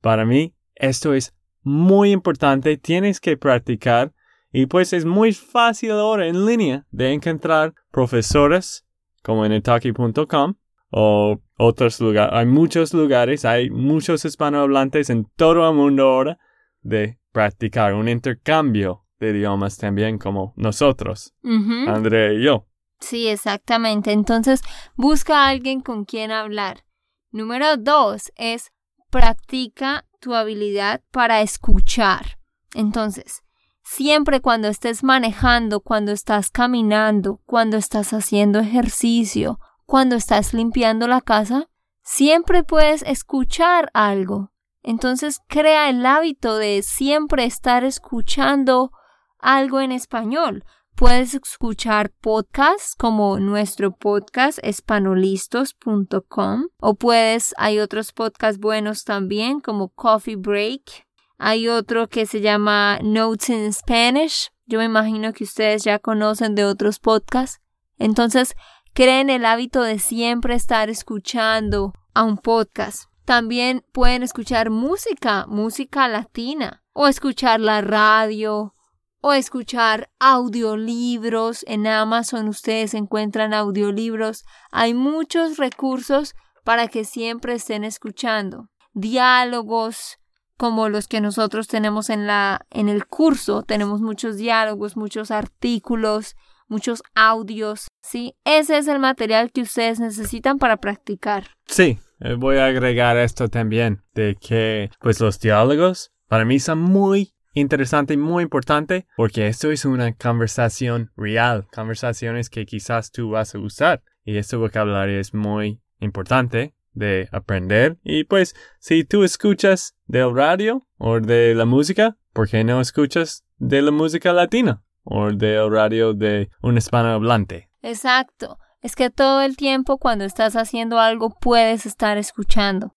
para 0.00 0.24
mí 0.24 0.54
esto 0.74 1.14
es 1.14 1.34
muy 1.62 2.12
importante, 2.12 2.76
tienes 2.76 3.20
que 3.20 3.36
practicar 3.36 4.12
y 4.52 4.66
pues 4.66 4.92
es 4.92 5.04
muy 5.04 5.32
fácil 5.32 5.90
ahora 5.92 6.26
en 6.26 6.46
línea 6.46 6.86
de 6.90 7.12
encontrar 7.12 7.74
profesores 7.90 8.85
como 9.26 9.44
en 9.44 9.52
itaki.com 9.54 10.54
o 10.92 11.40
otros 11.58 12.00
lugares. 12.00 12.32
Hay 12.32 12.46
muchos 12.46 12.94
lugares, 12.94 13.44
hay 13.44 13.70
muchos 13.70 14.24
hispanohablantes 14.24 15.10
en 15.10 15.24
todo 15.34 15.68
el 15.68 15.74
mundo 15.74 16.04
ahora 16.04 16.38
de 16.80 17.18
practicar 17.32 17.94
un 17.94 18.08
intercambio 18.08 19.04
de 19.18 19.30
idiomas 19.30 19.78
también 19.78 20.16
como 20.16 20.54
nosotros, 20.56 21.34
Ujú. 21.42 21.90
Andrea 21.90 22.32
y 22.34 22.44
yo. 22.44 22.68
Sí, 23.00 23.26
exactamente. 23.26 24.12
Entonces, 24.12 24.60
busca 24.94 25.44
a 25.44 25.48
alguien 25.48 25.80
con 25.80 26.04
quien 26.04 26.30
hablar. 26.30 26.84
Número 27.32 27.76
dos 27.76 28.30
es 28.36 28.70
practica 29.10 30.06
tu 30.20 30.34
habilidad 30.34 31.02
para 31.10 31.40
escuchar. 31.40 32.38
Entonces, 32.74 33.42
siempre 33.86 34.40
cuando 34.40 34.68
estés 34.68 35.04
manejando, 35.04 35.80
cuando 35.80 36.10
estás 36.10 36.50
caminando, 36.50 37.40
cuando 37.46 37.76
estás 37.76 38.12
haciendo 38.12 38.58
ejercicio, 38.58 39.60
cuando 39.86 40.16
estás 40.16 40.52
limpiando 40.52 41.06
la 41.06 41.20
casa, 41.20 41.68
siempre 42.02 42.64
puedes 42.64 43.02
escuchar 43.02 43.88
algo. 43.94 44.50
Entonces, 44.82 45.40
crea 45.48 45.88
el 45.88 46.04
hábito 46.04 46.58
de 46.58 46.82
siempre 46.82 47.44
estar 47.44 47.84
escuchando 47.84 48.90
algo 49.38 49.80
en 49.80 49.92
español. 49.92 50.64
Puedes 50.96 51.34
escuchar 51.34 52.10
podcasts 52.20 52.94
como 52.96 53.38
nuestro 53.38 53.92
podcast 53.92 54.58
espanolistos.com 54.62 56.64
o 56.80 56.94
puedes, 56.94 57.54
hay 57.56 57.78
otros 57.78 58.12
podcasts 58.12 58.58
buenos 58.58 59.04
también 59.04 59.60
como 59.60 59.90
Coffee 59.90 60.36
Break. 60.36 61.05
Hay 61.38 61.68
otro 61.68 62.08
que 62.08 62.26
se 62.26 62.40
llama 62.40 62.98
Notes 63.02 63.50
in 63.50 63.72
Spanish. 63.72 64.50
Yo 64.64 64.78
me 64.78 64.86
imagino 64.86 65.32
que 65.32 65.44
ustedes 65.44 65.84
ya 65.84 65.98
conocen 65.98 66.54
de 66.54 66.64
otros 66.64 66.98
podcasts. 66.98 67.60
Entonces, 67.98 68.54
creen 68.94 69.28
el 69.28 69.44
hábito 69.44 69.82
de 69.82 69.98
siempre 69.98 70.54
estar 70.54 70.88
escuchando 70.88 71.92
a 72.14 72.22
un 72.24 72.38
podcast. 72.38 73.10
También 73.26 73.84
pueden 73.92 74.22
escuchar 74.22 74.70
música, 74.70 75.46
música 75.46 76.08
latina, 76.08 76.82
o 76.92 77.06
escuchar 77.06 77.60
la 77.60 77.80
radio, 77.82 78.72
o 79.20 79.32
escuchar 79.32 80.08
audiolibros. 80.18 81.64
En 81.66 81.86
Amazon 81.86 82.48
ustedes 82.48 82.94
encuentran 82.94 83.52
audiolibros. 83.52 84.44
Hay 84.70 84.94
muchos 84.94 85.58
recursos 85.58 86.34
para 86.64 86.88
que 86.88 87.04
siempre 87.04 87.54
estén 87.54 87.84
escuchando. 87.84 88.68
Diálogos 88.94 90.18
como 90.56 90.88
los 90.88 91.08
que 91.08 91.20
nosotros 91.20 91.68
tenemos 91.68 92.10
en 92.10 92.26
la 92.26 92.66
en 92.70 92.88
el 92.88 93.06
curso, 93.06 93.62
tenemos 93.62 94.00
muchos 94.00 94.36
diálogos, 94.36 94.96
muchos 94.96 95.30
artículos, 95.30 96.36
muchos 96.68 97.02
audios, 97.14 97.88
¿sí? 98.02 98.34
Ese 98.44 98.78
es 98.78 98.88
el 98.88 98.98
material 98.98 99.52
que 99.52 99.62
ustedes 99.62 100.00
necesitan 100.00 100.58
para 100.58 100.78
practicar. 100.78 101.48
Sí, 101.66 101.98
eh, 102.20 102.34
voy 102.34 102.58
a 102.58 102.66
agregar 102.66 103.16
esto 103.16 103.48
también, 103.48 104.02
de 104.14 104.36
que 104.40 104.90
pues 105.00 105.20
los 105.20 105.38
diálogos 105.38 106.12
para 106.28 106.44
mí 106.44 106.58
son 106.58 106.80
muy 106.80 107.34
interesante 107.52 108.14
y 108.14 108.18
muy 108.18 108.42
importante 108.42 109.06
porque 109.16 109.46
esto 109.46 109.70
es 109.70 109.84
una 109.84 110.12
conversación 110.12 111.10
real, 111.16 111.66
conversaciones 111.72 112.50
que 112.50 112.66
quizás 112.66 113.10
tú 113.10 113.30
vas 113.30 113.54
a 113.54 113.58
usar 113.58 114.02
y 114.24 114.36
este 114.36 114.56
vocabulario 114.56 115.18
es 115.18 115.32
muy 115.32 115.80
importante 116.00 116.74
de 116.96 117.28
aprender 117.30 117.98
y 118.02 118.24
pues 118.24 118.56
si 118.80 119.04
tú 119.04 119.22
escuchas 119.22 119.94
del 120.06 120.34
radio 120.34 120.86
o 120.98 121.20
de 121.20 121.54
la 121.54 121.64
música, 121.64 122.16
¿por 122.32 122.48
qué 122.48 122.64
no 122.64 122.80
escuchas 122.80 123.44
de 123.58 123.82
la 123.82 123.92
música 123.92 124.32
latina 124.32 124.82
o 125.04 125.30
del 125.30 125.70
radio 125.70 126.14
de 126.14 126.50
un 126.62 126.76
hispanohablante? 126.76 127.70
Exacto. 127.82 128.58
Es 128.80 128.96
que 128.96 129.10
todo 129.10 129.42
el 129.42 129.56
tiempo 129.56 129.98
cuando 129.98 130.24
estás 130.24 130.54
haciendo 130.56 130.98
algo 130.98 131.30
puedes 131.30 131.86
estar 131.86 132.18
escuchando. 132.18 132.94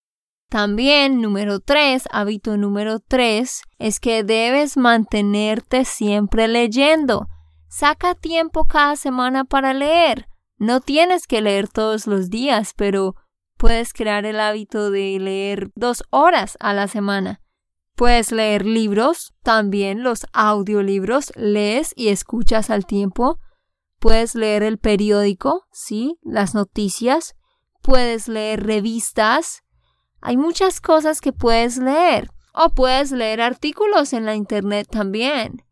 También, 0.50 1.22
número 1.22 1.60
tres, 1.60 2.03
hábito 2.12 2.58
número 2.58 3.00
tres, 3.00 3.62
es 3.77 4.00
que 4.00 4.24
debes 4.24 4.77
mantenerte 4.77 5.86
siempre 5.86 6.48
leyendo. 6.48 7.27
Saca 7.68 8.15
tiempo 8.15 8.65
cada 8.65 8.96
semana 8.96 9.46
para 9.46 9.74
leer. 9.74 10.27
No 10.58 10.82
tienes 10.82 11.27
que 11.27 11.41
leer 11.41 11.68
todos 11.68 12.08
los 12.08 12.29
días, 12.29 12.74
pero 12.75 13.15
puedes 13.60 13.92
crear 13.92 14.25
el 14.25 14.39
hábito 14.39 14.89
de 14.89 15.20
leer 15.20 15.70
dos 15.75 16.04
horas 16.12 16.58
a 16.62 16.74
la 16.74 16.88
semana. 16.88 17.42
Puedes 17.96 18.32
leer 18.32 18.66
libros, 18.66 19.34
también 19.44 20.01
los 20.01 20.25
audiolibros, 20.32 21.34
lees 21.36 21.92
y 21.98 22.08
escuchas 22.08 22.70
al 22.70 22.86
tiempo. 22.86 23.38
Puedes 24.00 24.34
leer 24.34 24.63
el 24.63 24.78
periódico, 24.78 25.66
sí, 25.74 26.18
las 26.24 26.56
noticias. 26.56 27.36
Puedes 27.82 28.30
leer 28.30 28.66
revistas. 28.66 29.63
Hay 30.22 30.38
muchas 30.38 30.80
cosas 30.80 31.20
que 31.20 31.34
puedes 31.34 31.78
leer. 31.78 32.30
O 32.54 32.70
puedes 32.70 33.12
leer 33.12 33.42
artículos 33.42 34.13
en 34.13 34.25
la 34.25 34.36
internet 34.36 34.88
también. 34.89 35.66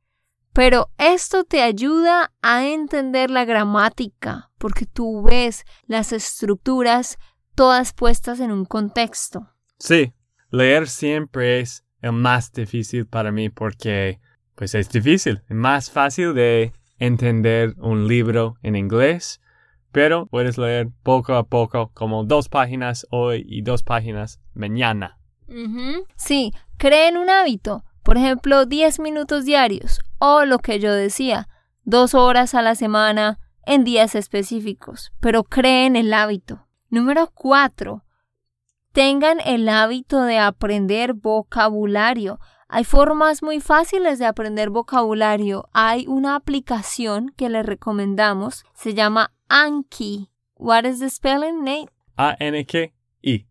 Pero 0.51 0.89
esto 0.97 1.45
te 1.45 1.61
ayuda 1.61 2.33
a 2.41 2.65
entender 2.65 3.31
la 3.31 3.45
gramática, 3.45 4.51
porque 4.57 4.85
tú 4.85 5.21
ves 5.21 5.63
las 5.85 6.11
estructuras 6.11 7.17
todas 7.57 7.91
puestas 7.91 8.39
en 8.39 8.51
un 8.51 8.65
contexto. 8.65 9.49
Sí, 9.79 10.13
leer 10.51 10.87
siempre 10.87 11.59
es 11.59 11.83
el 12.01 12.11
más 12.11 12.53
difícil 12.53 13.07
para 13.07 13.31
mí 13.31 13.49
porque 13.49 14.19
pues 14.53 14.75
es 14.75 14.89
difícil, 14.91 15.41
es 15.49 15.55
más 15.55 15.89
fácil 15.89 16.35
de 16.35 16.71
entender 16.99 17.73
un 17.79 18.07
libro 18.07 18.57
en 18.61 18.75
inglés, 18.75 19.41
pero 19.91 20.27
puedes 20.27 20.59
leer 20.59 20.89
poco 21.01 21.33
a 21.33 21.47
poco 21.47 21.89
como 21.95 22.25
dos 22.25 22.47
páginas 22.47 23.07
hoy 23.09 23.43
y 23.49 23.63
dos 23.63 23.81
páginas 23.81 24.39
mañana. 24.53 25.17
Ujú. 25.47 26.05
Sí, 26.15 26.53
creen 26.77 27.17
un 27.17 27.31
hábito. 27.31 27.83
Por 28.03 28.17
ejemplo, 28.17 28.67
10 28.67 28.99
minutos 28.99 29.45
diarios. 29.45 29.99
O 30.19 30.45
lo 30.45 30.59
que 30.59 30.79
yo 30.79 30.93
decía, 30.93 31.49
dos 31.83 32.13
horas 32.13 32.53
a 32.53 32.61
la 32.61 32.75
semana 32.75 33.39
en 33.65 33.83
días 33.83 34.13
específicos. 34.13 35.11
Pero 35.19 35.43
creen 35.43 35.95
el 35.95 36.13
hábito. 36.13 36.66
Número 36.89 37.31
4. 37.33 38.03
Tengan 38.93 39.39
el 39.45 39.67
hábito 39.69 40.23
de 40.23 40.39
aprender 40.39 41.13
vocabulario. 41.13 42.39
Hay 42.69 42.83
formas 42.83 43.43
muy 43.43 43.59
fáciles 43.59 44.19
de 44.19 44.25
aprender 44.25 44.69
vocabulario. 44.69 45.69
Hay 45.73 46.05
una 46.07 46.35
aplicación 46.35 47.33
que 47.37 47.49
les 47.49 47.65
recomendamos. 47.65 48.65
Se 48.73 48.93
llama 48.93 49.33
Anki. 49.47 50.29
What 50.55 50.85
is 50.85 50.99
the 50.99 51.09
spelling, 51.09 51.63
Nate? 51.63 51.91
A-N-K-I. 52.17 53.47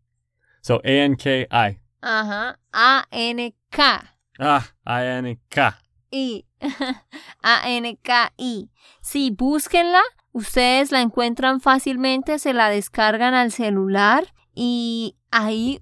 So 0.60 0.80
A-N-K-I. 0.84 1.80
Ajá. 2.00 2.58
A-N-K. 2.72 4.16
Ah, 4.38 4.66
A-N-K. 4.84 5.78
I. 6.10 6.46
A-N-K-I. 7.42 8.70
Sí, 9.00 9.30
búsquenla. 9.30 10.02
Ustedes 10.36 10.92
la 10.92 11.00
encuentran 11.00 11.62
fácilmente, 11.62 12.38
se 12.38 12.52
la 12.52 12.68
descargan 12.68 13.32
al 13.32 13.50
celular 13.52 14.34
y 14.54 15.16
ahí 15.30 15.80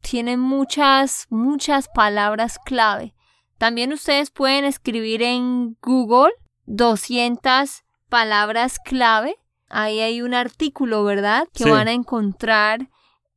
tienen 0.00 0.38
muchas, 0.38 1.26
muchas 1.28 1.88
palabras 1.92 2.58
clave. 2.64 3.14
También 3.58 3.92
ustedes 3.92 4.30
pueden 4.30 4.64
escribir 4.64 5.22
en 5.22 5.76
Google 5.82 6.30
200 6.66 7.82
palabras 8.08 8.78
clave. 8.78 9.34
Ahí 9.68 9.98
hay 9.98 10.22
un 10.22 10.34
artículo, 10.34 11.02
¿verdad? 11.02 11.48
Que 11.52 11.64
Sí. 11.64 11.70
van 11.70 11.88
a 11.88 11.92
encontrar 11.92 12.88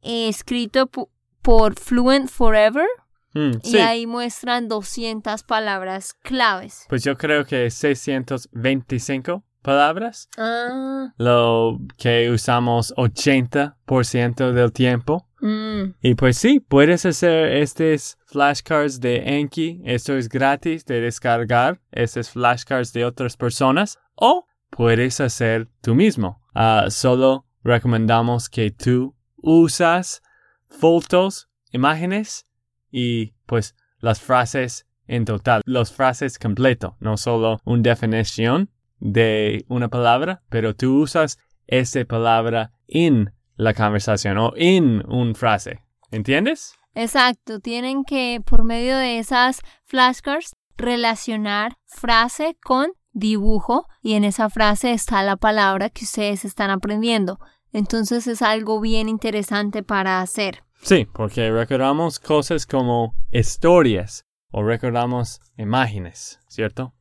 eh, 0.04 0.30
escrito 0.30 0.86
po- 0.86 1.10
por 1.42 1.80
Fluent 1.80 2.30
Forever. 2.30 2.86
Mm, 3.34 3.58
Y 3.64 3.72
sí. 3.72 3.78
ahí 3.80 4.06
muestran 4.08 4.68
200 4.68 5.42
palabras 5.44 6.14
claves. 6.14 6.86
Pues 6.90 7.04
yo 7.04 7.18
creo 7.18 7.44
que 7.46 7.70
625 7.72 9.44
palabras. 9.62 10.30
Ah. 10.38 11.14
Lo 11.18 11.80
que 11.98 12.30
usamos 12.30 12.94
80% 12.96 14.52
del 14.52 14.72
tiempo. 14.72 15.28
Mm. 15.42 15.96
Y 16.02 16.16
pues 16.16 16.38
sí, 16.38 16.60
puedes 16.60 17.06
hacer 17.06 17.58
estos 17.58 18.18
flashcards 18.26 19.00
de 19.00 19.40
Enki. 19.40 19.82
Esto 19.86 20.16
es 20.18 20.30
gratis 20.30 20.86
de 20.86 21.02
descargar. 21.02 21.80
Estos 21.92 22.30
flashcards 22.30 22.94
de 22.94 23.06
otras 23.06 23.38
personas. 23.38 23.98
O 24.16 24.46
puedes 24.70 25.20
hacer 25.20 25.68
tú 25.82 25.96
mismo. 25.96 26.42
Ah, 26.54 26.88
solo 26.90 27.46
recomendamos 27.64 28.50
que 28.50 28.72
tú 28.72 29.16
usas 29.38 30.22
fotos, 30.70 31.50
imágenes 31.72 32.46
y 32.92 33.34
pues 33.46 33.76
las 34.00 34.20
frases 34.22 34.88
en 35.08 35.26
total. 35.26 35.62
Las 35.66 35.92
frases 35.92 36.38
completo, 36.38 36.96
no 37.00 37.18
solo 37.18 37.60
una 37.66 37.82
definición 37.82 38.70
de 39.00 39.66
una 39.68 39.90
palabra, 39.90 40.42
pero 40.50 40.76
tú 40.76 41.02
usas 41.02 41.38
esa 41.68 42.04
palabra 42.06 42.72
en 42.88 43.34
la 43.56 43.74
conversación 43.74 44.38
o 44.38 44.54
en 44.56 45.04
una 45.10 45.34
frase. 45.36 45.84
¿Entiendes? 46.12 46.74
Exacto, 46.96 47.60
tienen 47.60 48.04
que 48.04 48.42
por 48.46 48.64
medio 48.64 48.98
de 48.98 49.20
esas 49.20 49.62
flashcards 49.86 50.56
relacionar 50.76 51.78
frase 51.86 52.58
con 52.64 52.92
dibujo 53.12 53.88
y 54.02 54.14
en 54.14 54.24
esa 54.24 54.50
frase 54.50 54.92
está 54.92 55.22
la 55.24 55.36
palabra 55.36 55.90
que 55.90 56.06
ustedes 56.06 56.46
están 56.46 56.72
aprendiendo. 56.72 57.40
Entonces 57.72 58.26
es 58.28 58.42
algo 58.42 58.80
bien 58.82 59.10
interesante 59.10 59.84
para 59.84 60.22
hacer. 60.22 60.64
Sí, 60.82 61.06
porque 61.14 61.52
recordamos 61.52 62.20
cosas 62.20 62.66
como 62.66 63.14
historias 63.32 64.26
o 64.52 64.64
recordamos 64.64 65.42
imágenes, 65.58 66.40
¿cierto? 66.48 66.94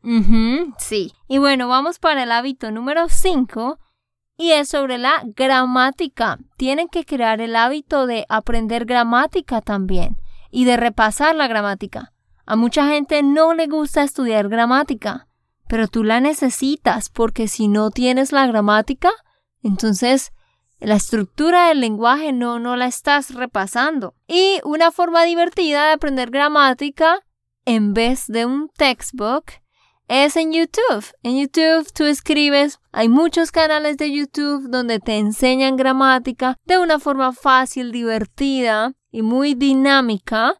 Sí. 0.78 1.12
Y 1.28 1.38
bueno, 1.38 1.68
vamos 1.68 1.98
para 1.98 2.22
el 2.22 2.32
hábito 2.32 2.70
número 2.70 3.08
5 3.08 3.78
y 4.36 4.52
es 4.52 4.68
sobre 4.68 4.98
la 4.98 5.22
gramática. 5.24 6.38
Tienen 6.56 6.88
que 6.88 7.04
crear 7.04 7.40
el 7.40 7.56
hábito 7.56 8.06
de 8.06 8.26
aprender 8.28 8.84
gramática 8.84 9.60
también 9.60 10.16
y 10.50 10.64
de 10.64 10.76
repasar 10.76 11.34
la 11.34 11.48
gramática. 11.48 12.12
A 12.46 12.56
mucha 12.56 12.88
gente 12.88 13.22
no 13.22 13.54
le 13.54 13.66
gusta 13.66 14.02
estudiar 14.02 14.48
gramática, 14.48 15.28
pero 15.68 15.88
tú 15.88 16.04
la 16.04 16.20
necesitas 16.20 17.10
porque 17.10 17.48
si 17.48 17.68
no 17.68 17.90
tienes 17.90 18.32
la 18.32 18.46
gramática, 18.46 19.10
entonces 19.62 20.32
la 20.80 20.94
estructura 20.94 21.68
del 21.68 21.80
lenguaje 21.80 22.32
no, 22.32 22.58
no 22.58 22.76
la 22.76 22.86
estás 22.86 23.34
repasando. 23.34 24.14
Y 24.26 24.60
una 24.64 24.92
forma 24.92 25.24
divertida 25.24 25.86
de 25.86 25.92
aprender 25.92 26.30
gramática 26.30 27.20
en 27.68 27.92
vez 27.92 28.28
de 28.28 28.46
un 28.46 28.70
textbook 28.70 29.52
es 30.08 30.36
en 30.36 30.54
YouTube. 30.54 31.04
En 31.22 31.38
YouTube 31.38 31.92
tú 31.92 32.04
escribes, 32.04 32.80
hay 32.92 33.10
muchos 33.10 33.52
canales 33.52 33.98
de 33.98 34.10
YouTube 34.10 34.70
donde 34.70 35.00
te 35.00 35.18
enseñan 35.18 35.76
gramática 35.76 36.56
de 36.64 36.78
una 36.78 36.98
forma 36.98 37.34
fácil, 37.34 37.92
divertida 37.92 38.94
y 39.10 39.20
muy 39.20 39.52
dinámica 39.52 40.54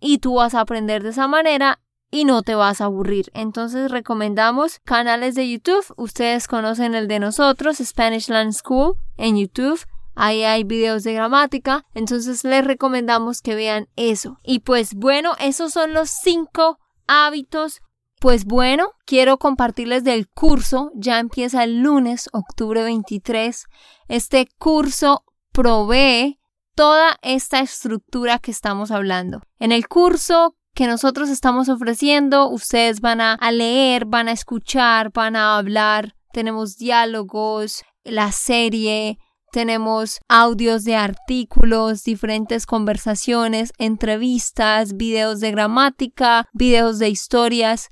y 0.00 0.18
tú 0.18 0.34
vas 0.34 0.56
a 0.56 0.62
aprender 0.62 1.04
de 1.04 1.10
esa 1.10 1.28
manera 1.28 1.78
y 2.10 2.24
no 2.24 2.42
te 2.42 2.56
vas 2.56 2.80
a 2.80 2.86
aburrir. 2.86 3.30
Entonces 3.32 3.88
recomendamos 3.88 4.80
canales 4.80 5.36
de 5.36 5.48
YouTube. 5.48 5.84
Ustedes 5.96 6.48
conocen 6.48 6.96
el 6.96 7.06
de 7.06 7.20
nosotros, 7.20 7.76
Spanish 7.76 8.28
Land 8.28 8.54
School, 8.54 8.96
en 9.16 9.36
YouTube. 9.36 9.78
Ahí 10.22 10.44
hay 10.44 10.64
videos 10.64 11.02
de 11.02 11.14
gramática. 11.14 11.86
Entonces 11.94 12.44
les 12.44 12.62
recomendamos 12.62 13.40
que 13.40 13.54
vean 13.54 13.88
eso. 13.96 14.36
Y 14.44 14.58
pues 14.58 14.92
bueno, 14.92 15.32
esos 15.40 15.72
son 15.72 15.94
los 15.94 16.10
cinco 16.10 16.78
hábitos. 17.06 17.80
Pues 18.20 18.44
bueno, 18.44 18.90
quiero 19.06 19.38
compartirles 19.38 20.04
del 20.04 20.28
curso. 20.28 20.90
Ya 20.94 21.20
empieza 21.20 21.64
el 21.64 21.80
lunes, 21.80 22.28
octubre 22.34 22.82
23. 22.82 23.64
Este 24.08 24.46
curso 24.58 25.24
provee 25.52 26.38
toda 26.74 27.18
esta 27.22 27.60
estructura 27.60 28.38
que 28.40 28.50
estamos 28.50 28.90
hablando. 28.90 29.40
En 29.58 29.72
el 29.72 29.88
curso 29.88 30.54
que 30.74 30.86
nosotros 30.86 31.30
estamos 31.30 31.70
ofreciendo, 31.70 32.50
ustedes 32.50 33.00
van 33.00 33.22
a, 33.22 33.38
leer, 33.52 34.04
van 34.04 34.28
a 34.28 34.32
escuchar, 34.32 35.12
van 35.14 35.34
a 35.34 35.56
hablar, 35.56 36.14
tenemos 36.34 36.76
diálogos, 36.76 37.84
la 38.04 38.32
serie, 38.32 39.18
tenemos 39.50 40.20
audios 40.28 40.84
de 40.84 40.96
artículos, 40.96 42.04
diferentes 42.04 42.66
conversaciones, 42.66 43.72
entrevistas, 43.78 44.96
videos 44.96 45.40
de 45.40 45.50
gramática, 45.50 46.48
videos 46.52 46.98
de 46.98 47.08
historias. 47.08 47.88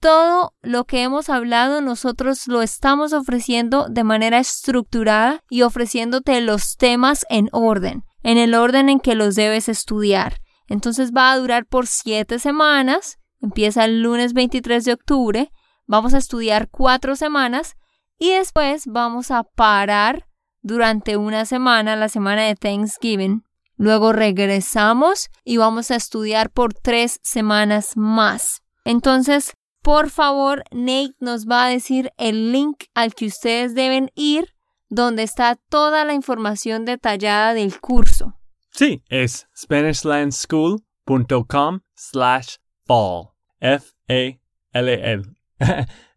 Todo 0.00 0.54
lo 0.62 0.84
que 0.84 1.02
hemos 1.02 1.30
hablado 1.30 1.80
nosotros 1.80 2.46
lo 2.48 2.62
estamos 2.62 3.12
ofreciendo 3.12 3.86
de 3.88 4.04
manera 4.04 4.38
estructurada 4.38 5.42
y 5.48 5.62
ofreciéndote 5.62 6.40
los 6.40 6.76
temas 6.76 7.24
en 7.30 7.48
orden, 7.52 8.04
en 8.22 8.38
el 8.38 8.54
orden 8.54 8.88
en 8.88 9.00
que 9.00 9.14
los 9.14 9.34
debes 9.34 9.68
estudiar. 9.68 10.40
Entonces 10.68 11.12
va 11.16 11.32
a 11.32 11.38
durar 11.38 11.66
por 11.66 11.86
siete 11.86 12.38
semanas, 12.38 13.18
empieza 13.40 13.84
el 13.84 14.02
lunes 14.02 14.32
23 14.32 14.84
de 14.84 14.92
octubre, 14.92 15.52
vamos 15.86 16.14
a 16.14 16.18
estudiar 16.18 16.68
cuatro 16.70 17.16
semanas 17.16 17.76
y 18.18 18.30
después 18.32 18.84
vamos 18.86 19.30
a 19.30 19.44
parar 19.44 20.26
durante 20.66 21.16
una 21.16 21.46
semana, 21.46 21.94
la 21.94 22.08
semana 22.08 22.42
de 22.42 22.56
Thanksgiving. 22.56 23.44
Luego 23.76 24.12
regresamos 24.12 25.28
y 25.44 25.58
vamos 25.58 25.92
a 25.92 25.96
estudiar 25.96 26.50
por 26.50 26.74
tres 26.74 27.20
semanas 27.22 27.96
más. 27.96 28.62
Entonces, 28.84 29.52
por 29.82 30.10
favor, 30.10 30.64
Nate 30.72 31.14
nos 31.20 31.46
va 31.46 31.66
a 31.66 31.68
decir 31.68 32.10
el 32.16 32.50
link 32.50 32.86
al 32.94 33.14
que 33.14 33.26
ustedes 33.26 33.76
deben 33.76 34.10
ir, 34.16 34.56
donde 34.88 35.22
está 35.22 35.54
toda 35.68 36.04
la 36.04 36.14
información 36.14 36.84
detallada 36.84 37.54
del 37.54 37.80
curso. 37.80 38.36
Sí, 38.70 39.04
es 39.08 39.46
SpanishLandSchool.com 39.56 41.80
slash 41.94 42.56
fall. 42.84 43.28
F-A-L-L. 43.60 45.22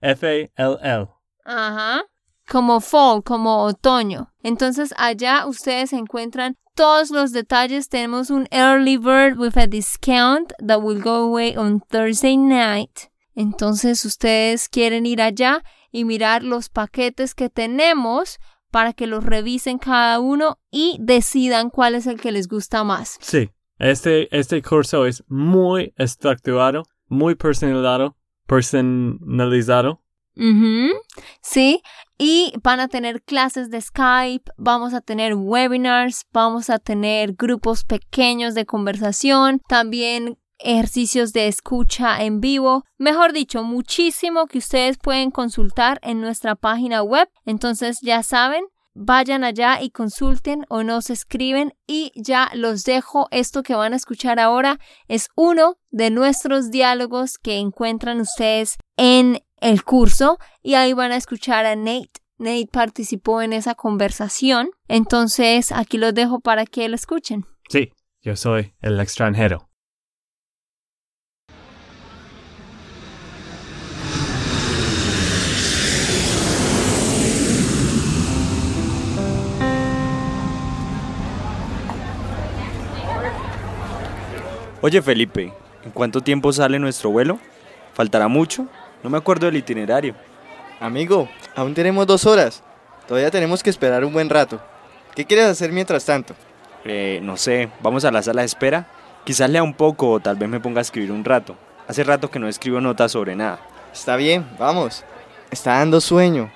F-A-L-L. 0.02 1.08
Ajá. 1.46 2.02
Como 2.50 2.80
fall, 2.82 3.24
como 3.24 3.64
otoño. 3.64 4.34
Entonces 4.42 4.94
allá 4.98 5.46
ustedes 5.46 5.94
encuentran 5.94 6.58
todos 6.76 7.12
los 7.12 7.32
detalles. 7.32 7.90
Tenemos 7.90 8.30
un 8.30 8.48
early 8.52 8.98
bird 8.98 9.38
with 9.38 9.58
a 9.58 9.68
discount 9.68 10.54
that 10.66 10.82
will 10.82 11.02
go 11.02 11.26
away 11.28 11.56
on 11.56 11.82
Thursday 11.90 12.38
night. 12.38 13.10
Entonces 13.36 14.04
ustedes 14.06 14.68
quieren 14.68 15.06
ir 15.06 15.22
allá 15.22 15.64
y 15.92 16.06
mirar 16.06 16.44
los 16.44 16.70
paquetes 16.70 17.36
que 17.36 17.50
tenemos 17.50 18.40
para 18.72 18.94
que 18.94 19.08
los 19.08 19.24
revisen 19.24 19.78
cada 19.78 20.20
uno 20.20 20.58
y 20.72 20.98
decidan 21.00 21.70
cuál 21.70 21.96
es 21.96 22.08
el 22.08 22.20
que 22.20 22.32
les 22.32 22.48
gusta 22.48 22.84
más. 22.84 23.18
Sí, 23.22 23.50
este, 23.78 24.28
este 24.38 24.62
curso 24.62 25.06
es 25.06 25.24
muy 25.28 25.94
estructurado, 25.98 26.84
muy 27.08 27.36
personalizado, 27.36 28.16
personalizado. 28.46 30.02
Uh 30.36 30.44
-huh. 30.44 30.92
Sí, 31.42 31.82
y 32.20 32.54
van 32.62 32.82
a 32.82 32.90
tener 32.90 33.24
clases 33.24 33.72
de 33.72 33.82
Skype, 33.82 34.52
vamos 34.58 34.94
a 34.94 35.00
tener 35.00 35.34
webinars, 35.36 36.26
vamos 36.34 36.70
a 36.70 36.78
tener 36.78 37.34
grupos 37.34 37.86
pequeños 37.86 38.54
de 38.54 38.66
conversación, 38.66 39.62
también 39.70 40.38
ejercicios 40.60 41.32
de 41.32 41.48
escucha 41.48 42.22
en 42.22 42.42
vivo, 42.42 42.84
mejor 42.98 43.32
dicho, 43.32 43.64
muchísimo 43.64 44.48
que 44.48 44.58
ustedes 44.58 44.98
pueden 44.98 45.32
consultar 45.32 46.00
en 46.04 46.20
nuestra 46.20 46.56
página 46.56 47.02
web. 47.02 47.30
Entonces 47.46 48.00
ya 48.02 48.22
saben, 48.24 48.66
vayan 48.94 49.46
allá 49.46 49.82
y 49.82 49.90
consulten 49.90 50.66
o 50.68 50.84
nos 50.84 51.10
escriben 51.10 51.74
y 51.88 52.12
ya 52.16 52.52
los 52.54 52.84
dejo. 52.84 53.30
Esto 53.32 53.64
que 53.64 53.76
van 53.76 53.94
a 53.94 53.96
escuchar 53.96 54.40
ahora 54.42 54.78
es 55.08 55.30
uno 55.36 55.78
de 55.90 56.10
nuestros 56.10 56.70
diálogos 56.70 57.38
que 57.38 57.58
encuentran 57.58 58.20
ustedes 58.20 58.78
en 58.98 59.42
el 59.62 59.84
curso 59.84 60.38
y 60.62 60.76
ahí 60.76 60.94
van 60.94 61.12
a 61.12 61.18
escuchar 61.18 61.66
a 61.66 61.76
Nate. 61.76 62.22
Nate 62.38 62.70
participó 62.72 63.42
en 63.42 63.54
esa 63.54 63.76
conversación, 63.76 64.70
entonces 64.88 65.72
aquí 65.72 65.98
los 65.98 66.14
dejo 66.14 66.40
para 66.40 66.66
que 66.66 66.88
lo 66.88 66.96
escuchen. 66.96 67.46
Sí, 67.70 67.92
yo 68.22 68.36
soy 68.36 68.74
el 68.82 69.00
extranjero. 69.00 69.70
Oye 84.82 85.02
Felipe, 85.02 85.52
¿en 85.84 85.92
cuánto 85.92 86.22
tiempo 86.22 86.54
sale 86.54 86.80
nuestro 86.80 87.10
vuelo? 87.10 87.38
¿Faltará 87.94 88.30
mucho? 88.30 88.70
No 89.04 89.10
me 89.10 89.18
acuerdo 89.18 89.46
del 89.46 89.58
itinerario. 89.58 90.16
Amigo, 90.80 91.30
aún 91.56 91.74
tenemos 91.74 92.06
dos 92.08 92.26
horas. 92.26 92.64
Todavía 93.08 93.32
tenemos 93.32 93.64
que 93.64 93.70
esperar 93.70 94.04
un 94.06 94.14
buen 94.14 94.30
rato. 94.30 94.62
¿Qué 95.16 95.26
quieres 95.26 95.46
hacer 95.46 95.72
mientras 95.72 96.06
tanto? 96.06 96.36
Eh, 96.86 97.20
no 97.24 97.38
sé, 97.38 97.70
vamos 97.82 98.06
a 98.06 98.12
la 98.12 98.22
sala 98.22 98.42
de 98.42 98.48
espera. 98.48 98.88
Quizás 99.24 99.50
lea 99.50 99.64
un 99.64 99.74
poco 99.74 100.10
o 100.12 100.20
tal 100.20 100.36
vez 100.36 100.48
me 100.50 100.60
ponga 100.60 100.80
a 100.80 100.82
escribir 100.82 101.12
un 101.12 101.26
rato. 101.26 101.56
Hace 101.88 102.04
rato 102.04 102.30
que 102.30 102.40
no 102.40 102.48
escribo 102.48 102.80
notas 102.80 103.12
sobre 103.12 103.36
nada. 103.36 103.60
Está 103.92 104.16
bien, 104.16 104.46
vamos. 104.58 105.04
Está 105.52 105.80
dando 105.80 106.00
sueño. 106.00 106.52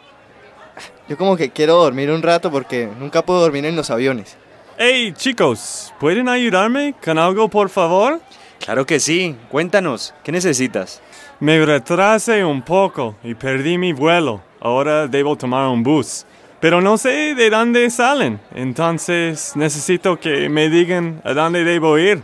Yo 1.10 1.18
como 1.18 1.36
que 1.36 1.50
quiero 1.50 1.76
dormir 1.76 2.12
un 2.12 2.22
rato 2.22 2.52
porque 2.52 2.88
nunca 3.00 3.24
puedo 3.24 3.42
dormir 3.42 3.66
en 3.66 3.76
los 3.76 3.90
aviones. 3.90 4.38
Hey 4.78 5.14
chicos, 5.16 5.94
¿pueden 6.00 6.30
ayudarme 6.30 6.96
con 7.04 7.18
algo 7.18 7.48
por 7.50 7.70
favor? 7.70 8.22
Claro 8.60 8.86
que 8.86 9.00
sí, 9.00 9.36
cuéntanos, 9.52 10.14
¿qué 10.24 10.32
necesitas? 10.32 11.02
Me 11.40 11.66
retrasé 11.66 12.46
un 12.46 12.62
poco 12.62 13.16
y 13.24 13.36
perdí 13.36 13.78
mi 13.78 13.94
vuelo. 13.94 14.42
Ahora 14.60 15.08
debo 15.08 15.36
tomar 15.36 15.68
un 15.68 15.84
bus. 15.84 16.26
Pero 16.60 16.80
no 16.80 16.98
sé 16.98 17.36
de 17.36 17.50
dónde 17.50 17.90
salen, 17.90 18.40
entonces 18.56 19.52
necesito 19.56 20.18
que 20.18 20.48
me 20.48 20.70
digan 20.70 21.22
a 21.26 21.34
dónde 21.34 21.66
debo 21.66 21.98
ir. 21.98 22.24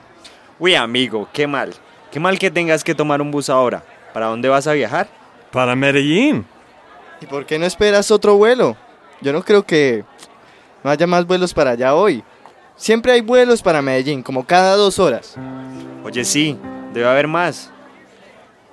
Uy, 0.59 0.75
amigo, 0.75 1.27
qué 1.33 1.45
mal. 1.45 1.73
Qué 2.09 2.21
mal 2.21 2.39
que 2.39 2.49
tengas 2.49 2.83
que 2.83 2.95
tomar 2.95 3.21
un 3.21 3.31
bus 3.31 3.49
ahora. 3.49 3.83
¿Para 4.13 4.27
dónde 4.27 4.47
vas 4.47 4.65
a 4.67 4.73
viajar? 4.73 5.09
Para 5.51 5.75
Medellín. 5.75 6.45
¿Y 7.19 7.25
por 7.25 7.45
qué 7.45 7.59
no 7.59 7.65
esperas 7.65 8.11
otro 8.11 8.37
vuelo? 8.37 8.77
Yo 9.19 9.33
no 9.33 9.43
creo 9.43 9.63
que 9.63 10.05
no 10.83 10.89
haya 10.89 11.05
más 11.05 11.27
vuelos 11.27 11.53
para 11.53 11.71
allá 11.71 11.93
hoy. 11.93 12.23
Siempre 12.77 13.11
hay 13.11 13.19
vuelos 13.19 13.61
para 13.61 13.81
Medellín, 13.81 14.23
como 14.23 14.45
cada 14.45 14.77
dos 14.77 14.99
horas. 14.99 15.35
Oye, 16.05 16.23
sí, 16.23 16.57
debe 16.93 17.07
haber 17.09 17.27
más. 17.27 17.73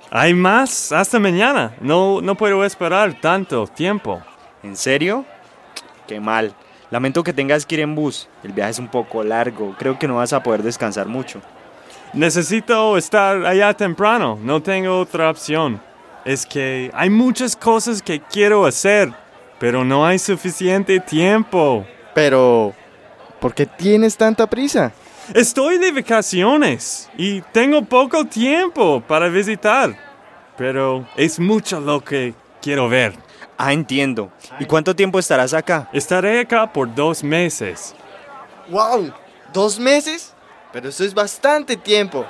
Hay 0.09 0.33
más 0.33 0.91
hasta 0.91 1.19
mañana. 1.19 1.75
No, 1.81 2.21
no 2.21 2.35
puedo 2.35 2.63
esperar 2.63 3.19
tanto 3.19 3.67
tiempo. 3.67 4.21
¿En 4.63 4.75
serio? 4.75 5.25
Qué 6.07 6.19
mal. 6.19 6.53
Lamento 6.89 7.23
que 7.23 7.33
tengas 7.33 7.65
que 7.65 7.75
ir 7.75 7.81
en 7.81 7.95
bus. 7.95 8.29
El 8.43 8.53
viaje 8.53 8.71
es 8.71 8.79
un 8.79 8.87
poco 8.87 9.23
largo. 9.23 9.75
Creo 9.77 9.99
que 9.99 10.07
no 10.07 10.15
vas 10.15 10.31
a 10.31 10.41
poder 10.41 10.63
descansar 10.63 11.07
mucho. 11.07 11.41
Necesito 12.13 12.97
estar 12.97 13.45
allá 13.45 13.73
temprano. 13.73 14.39
No 14.41 14.61
tengo 14.61 14.99
otra 14.99 15.29
opción. 15.29 15.81
Es 16.23 16.45
que 16.45 16.89
hay 16.93 17.09
muchas 17.09 17.55
cosas 17.55 18.01
que 18.01 18.21
quiero 18.21 18.65
hacer, 18.65 19.13
pero 19.59 19.83
no 19.83 20.05
hay 20.05 20.19
suficiente 20.19 20.99
tiempo. 20.99 21.85
Pero, 22.13 22.73
¿Por 23.39 23.53
qué 23.53 23.65
tienes 23.65 24.17
tanta 24.17 24.47
prisa? 24.47 24.91
Estoy 25.33 25.77
de 25.77 25.91
vacaciones 25.91 27.09
y 27.17 27.41
tengo 27.41 27.83
poco 27.83 28.23
tiempo 28.23 29.01
para 29.01 29.27
visitar, 29.27 29.93
pero 30.57 31.05
es 31.17 31.37
mucho 31.37 31.81
lo 31.81 32.01
que 32.01 32.33
quiero 32.61 32.87
ver. 32.87 33.13
Ah, 33.57 33.73
entiendo. 33.73 34.31
¿Y 34.57 34.65
cuánto 34.65 34.95
tiempo 34.95 35.19
estarás 35.19 35.53
acá? 35.53 35.89
Estaré 35.91 36.39
acá 36.39 36.71
por 36.71 36.93
dos 36.95 37.23
meses. 37.25 37.93
¡Wow! 38.69 39.11
¿Dos 39.51 39.77
meses? 39.79 40.33
Pero 40.71 40.87
eso 40.89 41.03
es 41.03 41.13
bastante 41.13 41.75
tiempo. 41.75 42.25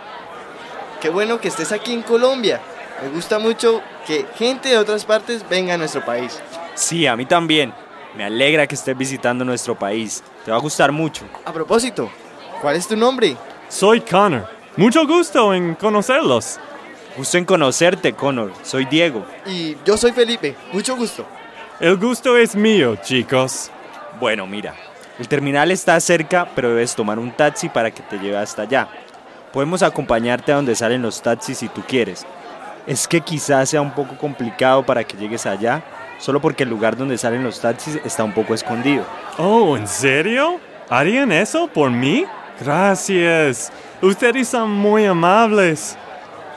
Qué 1.00 1.10
bueno 1.10 1.40
que 1.40 1.50
estés 1.50 1.72
aquí 1.72 1.94
en 1.94 2.02
Colombia. 2.02 2.60
Me 3.04 3.10
gusta 3.10 3.38
mucho 3.38 3.82
que 4.08 4.26
gente 4.38 4.70
de 4.70 4.78
otras 4.78 5.06
partes 5.06 5.48
venga 5.48 5.76
a 5.76 5.78
nuestro 5.78 6.04
país. 6.04 6.42
Sí, 6.74 7.06
a 7.06 7.16
mí 7.16 7.28
también. 7.28 7.72
Me 8.16 8.24
alegra 8.24 8.66
que 8.66 8.74
estés 8.74 8.98
visitando 8.98 9.46
nuestro 9.46 9.78
país. 9.78 10.24
Te 10.44 10.50
va 10.50 10.58
a 10.58 10.62
gustar 10.62 10.92
mucho. 10.92 11.26
A 11.46 11.54
propósito, 11.54 12.10
¿cuál 12.62 12.76
es 12.76 12.88
tu 12.88 12.96
nombre? 12.96 13.36
Soy 13.70 14.02
Connor. 14.02 14.48
Mucho 14.76 15.06
gusto 15.08 15.54
en 15.54 15.76
conocerlos. 15.76 16.60
Gusto 17.18 17.38
en 17.38 17.46
conocerte, 17.46 18.14
Connor. 18.14 18.54
Soy 18.64 18.86
Diego. 18.86 19.26
Y 19.46 19.76
yo 19.84 19.98
soy 19.98 20.12
Felipe. 20.12 20.56
Mucho 20.72 20.96
gusto. 20.96 21.26
El 21.80 21.98
gusto 21.98 22.38
es 22.38 22.56
mío, 22.56 22.96
chicos. 22.98 23.72
Bueno, 24.20 24.46
mira. 24.46 24.76
El 25.20 25.28
terminal 25.28 25.72
está 25.72 26.00
cerca, 26.00 26.48
pero 26.56 26.70
debes 26.70 26.96
tomar 26.96 27.18
un 27.18 27.32
taxi 27.32 27.70
para 27.70 27.90
que 27.90 28.04
te 28.04 28.20
lleve 28.20 28.38
hasta 28.38 28.64
allá. 28.64 28.88
Podemos 29.52 29.82
acompañarte 29.82 30.52
a 30.52 30.58
donde 30.58 30.76
salen 30.76 31.02
los 31.02 31.22
taxis 31.22 31.58
si 31.58 31.70
tú 31.70 31.82
quieres. 31.88 32.26
Es 32.86 33.08
que 33.08 33.22
quizás 33.22 33.70
sea 33.70 33.82
un 33.82 33.92
poco 33.92 34.16
complicado 34.18 34.86
para 34.86 35.04
que 35.04 35.18
llegues 35.18 35.48
allá, 35.48 35.84
solo 36.20 36.40
porque 36.40 36.64
el 36.64 36.70
lugar 36.70 36.96
donde 36.96 37.18
salen 37.18 37.44
los 37.44 37.60
taxis 37.60 38.00
está 38.06 38.24
un 38.24 38.34
poco 38.34 38.54
escondido. 38.54 39.04
Oh, 39.40 39.76
¿en 39.76 39.88
serio? 39.88 40.60
¿Harían 40.90 41.32
eso 41.32 41.68
por 41.68 41.90
mí? 41.90 42.26
Gracias. 42.60 43.72
Ustedes 44.02 44.48
son 44.48 44.72
muy 44.72 45.06
amables. 45.06 45.98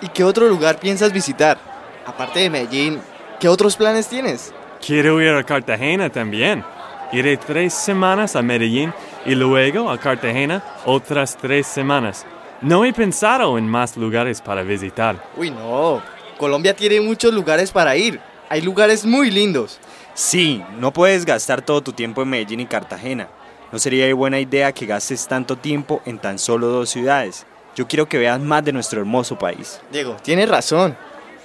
¿Y 0.00 0.08
qué 0.08 0.24
otro 0.24 0.48
lugar 0.48 0.78
piensas 0.78 1.12
visitar? 1.12 1.58
Aparte 2.06 2.40
de 2.40 2.50
Medellín, 2.50 3.00
¿qué 3.38 3.48
otros 3.48 3.76
planes 3.76 4.08
tienes? 4.08 4.52
Quiero 4.84 5.20
ir 5.20 5.30
a 5.30 5.44
Cartagena 5.44 6.10
también. 6.10 6.64
Iré 7.12 7.36
tres 7.36 7.74
semanas 7.74 8.36
a 8.36 8.42
Medellín 8.42 8.94
y 9.26 9.34
luego 9.34 9.90
a 9.90 9.98
Cartagena 9.98 10.62
otras 10.86 11.36
tres 11.36 11.66
semanas. 11.66 12.24
No 12.62 12.84
he 12.84 12.92
pensado 12.92 13.58
en 13.58 13.68
más 13.68 13.96
lugares 13.96 14.40
para 14.40 14.62
visitar. 14.62 15.16
Uy, 15.36 15.50
no. 15.50 16.02
Colombia 16.38 16.74
tiene 16.74 17.00
muchos 17.00 17.34
lugares 17.34 17.70
para 17.72 17.96
ir. 17.96 18.20
Hay 18.48 18.62
lugares 18.62 19.04
muy 19.04 19.30
lindos. 19.30 19.78
Sí, 20.14 20.62
no 20.78 20.92
puedes 20.92 21.24
gastar 21.24 21.62
todo 21.62 21.82
tu 21.82 21.92
tiempo 21.92 22.22
en 22.22 22.28
Medellín 22.30 22.60
y 22.60 22.66
Cartagena. 22.66 23.28
No 23.72 23.78
sería 23.78 24.12
buena 24.14 24.40
idea 24.40 24.72
que 24.72 24.86
gastes 24.86 25.28
tanto 25.28 25.56
tiempo 25.56 26.02
en 26.04 26.18
tan 26.18 26.38
solo 26.38 26.66
dos 26.66 26.90
ciudades. 26.90 27.46
Yo 27.76 27.86
quiero 27.86 28.08
que 28.08 28.18
veas 28.18 28.40
más 28.40 28.64
de 28.64 28.72
nuestro 28.72 29.00
hermoso 29.00 29.38
país. 29.38 29.80
Diego, 29.92 30.16
tienes 30.22 30.48
razón. 30.48 30.96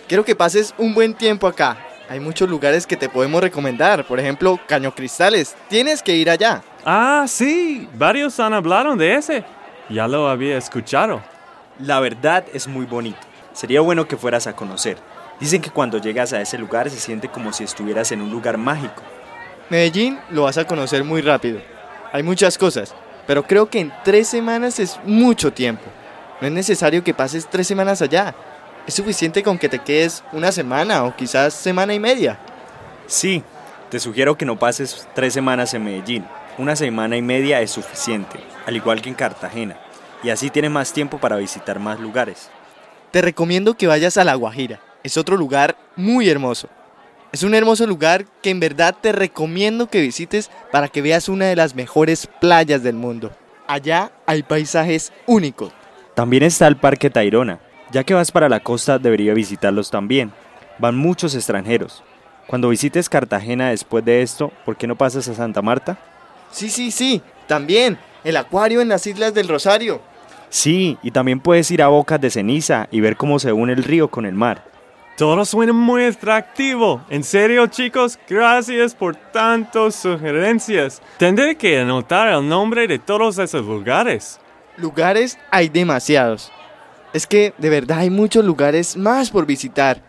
Quiero 0.08 0.26
que 0.26 0.36
pases 0.36 0.74
un 0.78 0.94
buen 0.94 1.14
tiempo 1.14 1.48
acá. 1.48 1.78
Hay 2.10 2.20
muchos 2.20 2.50
lugares 2.50 2.88
que 2.88 2.98
te 2.98 3.10
podemos 3.10 3.42
recomendar. 3.42 4.06
Por 4.06 4.20
ejemplo, 4.20 4.60
Caño 4.68 4.94
Cristales. 4.94 5.56
Tienes 5.70 6.02
que 6.02 6.16
ir 6.16 6.30
allá. 6.30 6.64
Ah, 6.84 7.26
sí. 7.28 7.88
Varios 7.96 8.40
han 8.40 8.54
hablado 8.54 8.96
de 8.96 9.16
ese. 9.16 9.44
Ya 9.90 10.08
lo 10.08 10.28
había 10.28 10.58
escuchado. 10.58 11.22
La 11.80 12.00
verdad 12.00 12.46
es 12.54 12.68
muy 12.68 12.86
bonito. 12.86 13.20
Sería 13.54 13.82
bueno 13.82 14.08
que 14.08 14.18
fueras 14.18 14.48
a 14.48 14.56
conocer. 14.56 14.98
Dicen 15.40 15.62
que 15.62 15.70
cuando 15.70 16.00
llegas 16.00 16.34
a 16.34 16.42
ese 16.42 16.58
lugar 16.58 16.90
se 16.90 17.00
siente 17.00 17.30
como 17.30 17.54
si 17.54 17.64
estuvieras 17.64 18.12
en 18.12 18.22
un 18.22 18.32
lugar 18.32 18.58
mágico. 18.58 19.02
Medellín 19.70 20.20
lo 20.30 20.44
vas 20.44 20.58
a 20.58 20.66
conocer 20.66 21.04
muy 21.04 21.22
rápido. 21.22 21.60
Hay 22.12 22.24
muchas 22.24 22.58
cosas, 22.58 22.94
pero 23.28 23.44
creo 23.44 23.70
que 23.70 23.80
en 23.80 23.94
tres 24.04 24.28
semanas 24.28 24.80
es 24.80 25.00
mucho 25.06 25.52
tiempo. 25.52 25.84
No 26.42 26.48
es 26.48 26.54
necesario 26.54 27.04
que 27.04 27.14
pases 27.14 27.48
tres 27.50 27.68
semanas 27.68 28.02
allá. 28.02 28.36
Es 28.88 28.94
suficiente 28.94 29.44
con 29.44 29.58
que 29.58 29.70
te 29.70 29.80
quedes 29.80 30.24
una 30.32 30.52
semana 30.52 31.04
o 31.04 31.16
quizás 31.16 31.54
semana 31.54 31.94
y 31.94 32.00
media. 32.00 32.38
Sí, 33.08 33.44
te 33.90 34.00
sugiero 34.00 34.38
que 34.38 34.46
no 34.46 34.60
pases 34.60 35.08
tres 35.14 35.34
semanas 35.34 35.74
en 35.74 35.84
Medellín. 35.84 36.26
Una 36.58 36.76
semana 36.76 37.18
y 37.18 37.22
media 37.22 37.62
es 37.62 37.72
suficiente, 37.72 38.40
al 38.66 38.76
igual 38.76 39.02
que 39.02 39.10
en 39.10 39.16
Cartagena. 39.16 39.78
Y 40.24 40.30
así 40.30 40.50
tienes 40.50 40.72
más 40.72 40.94
tiempo 40.94 41.18
para 41.20 41.36
visitar 41.36 41.80
más 41.80 42.00
lugares. 42.00 42.50
Te 43.12 43.22
recomiendo 43.22 43.76
que 43.76 43.88
vayas 43.88 44.18
a 44.18 44.24
La 44.24 44.36
Guajira 44.36 44.80
es 45.06 45.18
otro 45.18 45.38
lugar 45.38 45.78
muy 45.96 46.28
hermoso. 46.28 46.68
Es 47.36 47.44
un 47.44 47.54
hermoso 47.54 47.86
lugar 47.86 48.26
que 48.42 48.50
en 48.50 48.62
verdad 48.62 48.96
te 49.02 49.12
recomiendo 49.12 49.88
que 49.88 50.00
visites 50.00 50.50
para 50.72 50.88
que 50.88 51.02
veas 51.02 51.28
una 51.28 51.48
de 51.48 51.58
las 51.58 51.76
mejores 51.76 52.30
playas 52.40 52.82
del 52.82 52.96
mundo. 52.96 53.30
Allá 53.68 54.14
hay 54.26 54.42
paisajes 54.42 55.12
únicos. 55.26 55.74
También 56.14 56.44
está 56.44 56.66
el 56.66 56.78
Parque 56.78 57.10
Tayrona. 57.10 57.60
Ya 57.92 58.06
que 58.06 58.14
vas 58.14 58.32
para 58.32 58.48
la 58.48 58.62
costa 58.62 59.00
debería 59.00 59.34
visitarlos 59.34 59.92
también. 59.92 60.32
Van 60.80 60.96
muchos 60.96 61.36
extranjeros. 61.36 62.06
Cuando 62.48 62.70
visites 62.70 63.10
Cartagena 63.10 63.72
después 63.72 64.06
de 64.06 64.22
esto, 64.22 64.54
¿por 64.64 64.78
qué 64.78 64.88
no 64.88 64.96
pasas 64.96 65.28
a 65.28 65.36
Santa 65.36 65.62
Marta? 65.62 65.98
Sí, 66.52 66.70
sí, 66.70 66.90
sí, 66.90 67.22
también. 67.48 67.98
El 68.24 68.38
acuario 68.38 68.80
en 68.80 68.88
las 68.88 69.06
Islas 69.08 69.34
del 69.34 69.50
Rosario. 69.50 70.00
Sí, 70.48 70.98
y 71.04 71.12
también 71.12 71.42
puedes 71.42 71.70
ir 71.70 71.82
a 71.82 71.90
Bocas 71.90 72.22
de 72.22 72.30
Ceniza 72.30 72.88
y 72.92 73.02
ver 73.02 73.18
cómo 73.18 73.40
se 73.40 73.52
une 73.52 73.74
el 73.74 73.84
río 73.84 74.08
con 74.08 74.26
el 74.26 74.36
mar. 74.36 74.75
Todo 75.18 75.46
suena 75.46 75.72
muy 75.72 76.04
atractivo. 76.04 77.02
En 77.10 77.24
serio, 77.24 77.68
chicos, 77.68 78.20
gracias 78.28 78.94
por 78.94 79.16
tantas 79.16 79.96
sugerencias. 79.96 81.02
Tendré 81.18 81.56
que 81.56 81.80
anotar 81.80 82.28
el 82.34 82.46
nombre 82.46 82.86
de 82.86 83.00
todos 83.00 83.38
esos 83.38 83.66
lugares. 83.66 84.42
Lugares 84.76 85.38
hay 85.52 85.70
demasiados. 85.70 86.52
Es 87.14 87.26
que 87.26 87.54
de 87.58 87.70
verdad 87.70 88.00
hay 88.00 88.10
muchos 88.10 88.44
lugares 88.44 88.98
más 88.98 89.32
por 89.32 89.46
visitar. 89.46 90.02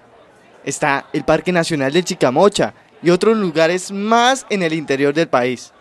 Está 0.65 1.07
el 1.13 1.23
Parque 1.23 1.53
Nacional 1.53 1.93
de 1.93 2.03
Chicamocha 2.03 2.75
y 3.01 3.11
otros 3.11 3.37
lugares 3.37 3.93
más 3.93 4.45
en 4.51 4.65
el 4.65 4.73
interior 4.73 5.15
del 5.15 5.29
país. 5.29 5.73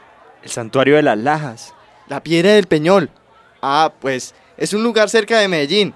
El 0.44 0.52
Santuario 0.52 0.98
de 0.98 1.02
las 1.02 1.18
Lajas. 1.18 1.74
La 2.08 2.22
Piedra 2.22 2.52
del 2.52 2.68
Peñol. 2.68 3.10
Ah, 3.60 3.92
pues 4.00 4.36
es 4.56 4.72
un 4.74 4.84
lugar 4.84 5.10
cerca 5.10 5.40
de 5.40 5.48
Medellín. 5.48 5.96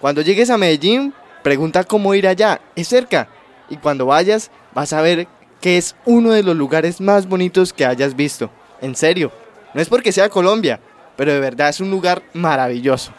Cuando 0.00 0.22
llegues 0.22 0.48
a 0.48 0.56
Medellín, 0.56 1.12
pregunta 1.42 1.84
cómo 1.84 2.14
ir 2.14 2.26
allá. 2.26 2.60
Es 2.76 2.88
cerca. 2.88 3.28
Y 3.68 3.76
cuando 3.76 4.06
vayas, 4.06 4.50
vas 4.74 4.92
a 4.92 5.00
ver 5.00 5.28
que 5.60 5.76
es 5.76 5.96
uno 6.04 6.32
de 6.32 6.42
los 6.42 6.56
lugares 6.56 7.00
más 7.00 7.28
bonitos 7.28 7.72
que 7.72 7.84
hayas 7.84 8.14
visto. 8.16 8.50
En 8.80 8.94
serio. 8.94 9.32
No 9.74 9.80
es 9.82 9.88
porque 9.88 10.12
sea 10.12 10.28
Colombia, 10.28 10.80
pero 11.16 11.32
de 11.32 11.40
verdad 11.40 11.68
es 11.68 11.80
un 11.80 11.90
lugar 11.90 12.22
maravilloso. 12.32 13.12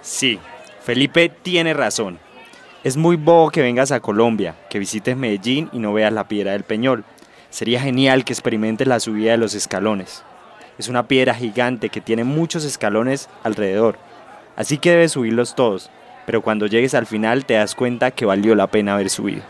Sí, 0.00 0.38
Felipe 0.82 1.28
tiene 1.28 1.74
razón. 1.74 2.18
Es 2.82 2.96
muy 2.96 3.16
bobo 3.16 3.50
que 3.50 3.60
vengas 3.60 3.92
a 3.92 4.00
Colombia, 4.00 4.56
que 4.70 4.78
visites 4.78 5.16
Medellín 5.16 5.68
y 5.72 5.78
no 5.78 5.92
veas 5.92 6.12
la 6.12 6.26
piedra 6.26 6.52
del 6.52 6.64
Peñol. 6.64 7.04
Sería 7.50 7.80
genial 7.80 8.24
que 8.24 8.32
experimentes 8.32 8.86
la 8.86 9.00
subida 9.00 9.32
de 9.32 9.36
los 9.36 9.54
escalones. 9.54 10.22
Es 10.78 10.88
una 10.88 11.06
piedra 11.06 11.34
gigante 11.34 11.90
que 11.90 12.00
tiene 12.00 12.24
muchos 12.24 12.64
escalones 12.64 13.28
alrededor, 13.42 13.98
así 14.56 14.78
que 14.78 14.92
debes 14.92 15.12
subirlos 15.12 15.54
todos, 15.54 15.90
pero 16.30 16.42
cuando 16.42 16.68
llegues 16.68 16.94
al 16.94 17.06
final 17.06 17.44
te 17.44 17.54
das 17.54 17.74
cuenta 17.74 18.12
que 18.12 18.24
valió 18.24 18.54
la 18.54 18.68
pena 18.68 18.94
haber 18.94 19.10
subido. 19.10 19.42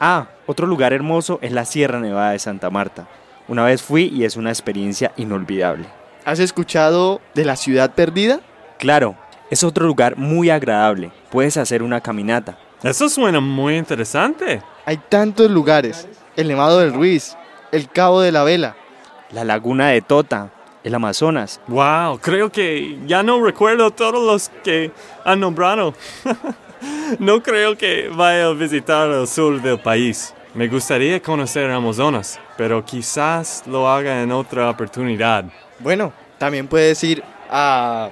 Ah, 0.00 0.28
otro 0.46 0.66
lugar 0.66 0.94
hermoso 0.94 1.38
es 1.42 1.52
la 1.52 1.66
Sierra 1.66 2.00
Nevada 2.00 2.30
de 2.30 2.38
Santa 2.38 2.70
Marta. 2.70 3.06
Una 3.46 3.62
vez 3.62 3.82
fui 3.82 4.04
y 4.04 4.24
es 4.24 4.38
una 4.38 4.48
experiencia 4.48 5.12
inolvidable. 5.18 5.84
¿Has 6.24 6.38
escuchado 6.38 7.20
de 7.34 7.44
la 7.44 7.56
ciudad 7.56 7.90
perdida? 7.92 8.40
Claro, 8.78 9.16
es 9.50 9.62
otro 9.62 9.84
lugar 9.84 10.16
muy 10.16 10.48
agradable. 10.48 11.12
Puedes 11.30 11.58
hacer 11.58 11.82
una 11.82 12.00
caminata. 12.00 12.56
Eso 12.82 13.10
suena 13.10 13.40
muy 13.40 13.76
interesante. 13.76 14.62
Hay 14.86 14.96
tantos 14.96 15.50
lugares. 15.50 16.08
El 16.36 16.48
Nevado 16.48 16.78
del 16.80 16.94
Ruiz, 16.94 17.36
el 17.70 17.90
Cabo 17.90 18.22
de 18.22 18.32
la 18.32 18.44
Vela. 18.44 18.76
La 19.30 19.44
Laguna 19.44 19.88
de 19.88 20.00
Tota, 20.00 20.53
el 20.84 20.94
Amazonas. 20.94 21.60
Wow, 21.66 22.18
creo 22.20 22.52
que 22.52 22.98
ya 23.06 23.22
no 23.22 23.42
recuerdo 23.42 23.90
todos 23.90 24.24
los 24.24 24.50
que 24.62 24.92
han 25.24 25.40
nombrado. 25.40 25.94
no 27.18 27.42
creo 27.42 27.76
que 27.76 28.08
vaya 28.14 28.46
a 28.46 28.52
visitar 28.52 29.10
el 29.10 29.26
sur 29.26 29.60
del 29.60 29.80
país. 29.80 30.34
Me 30.54 30.68
gustaría 30.68 31.20
conocer 31.20 31.68
Amazonas, 31.70 32.38
pero 32.56 32.84
quizás 32.84 33.64
lo 33.66 33.88
haga 33.88 34.22
en 34.22 34.30
otra 34.30 34.70
oportunidad. 34.70 35.46
Bueno, 35.80 36.12
también 36.38 36.68
puedes 36.68 37.02
ir 37.02 37.24
a... 37.50 38.10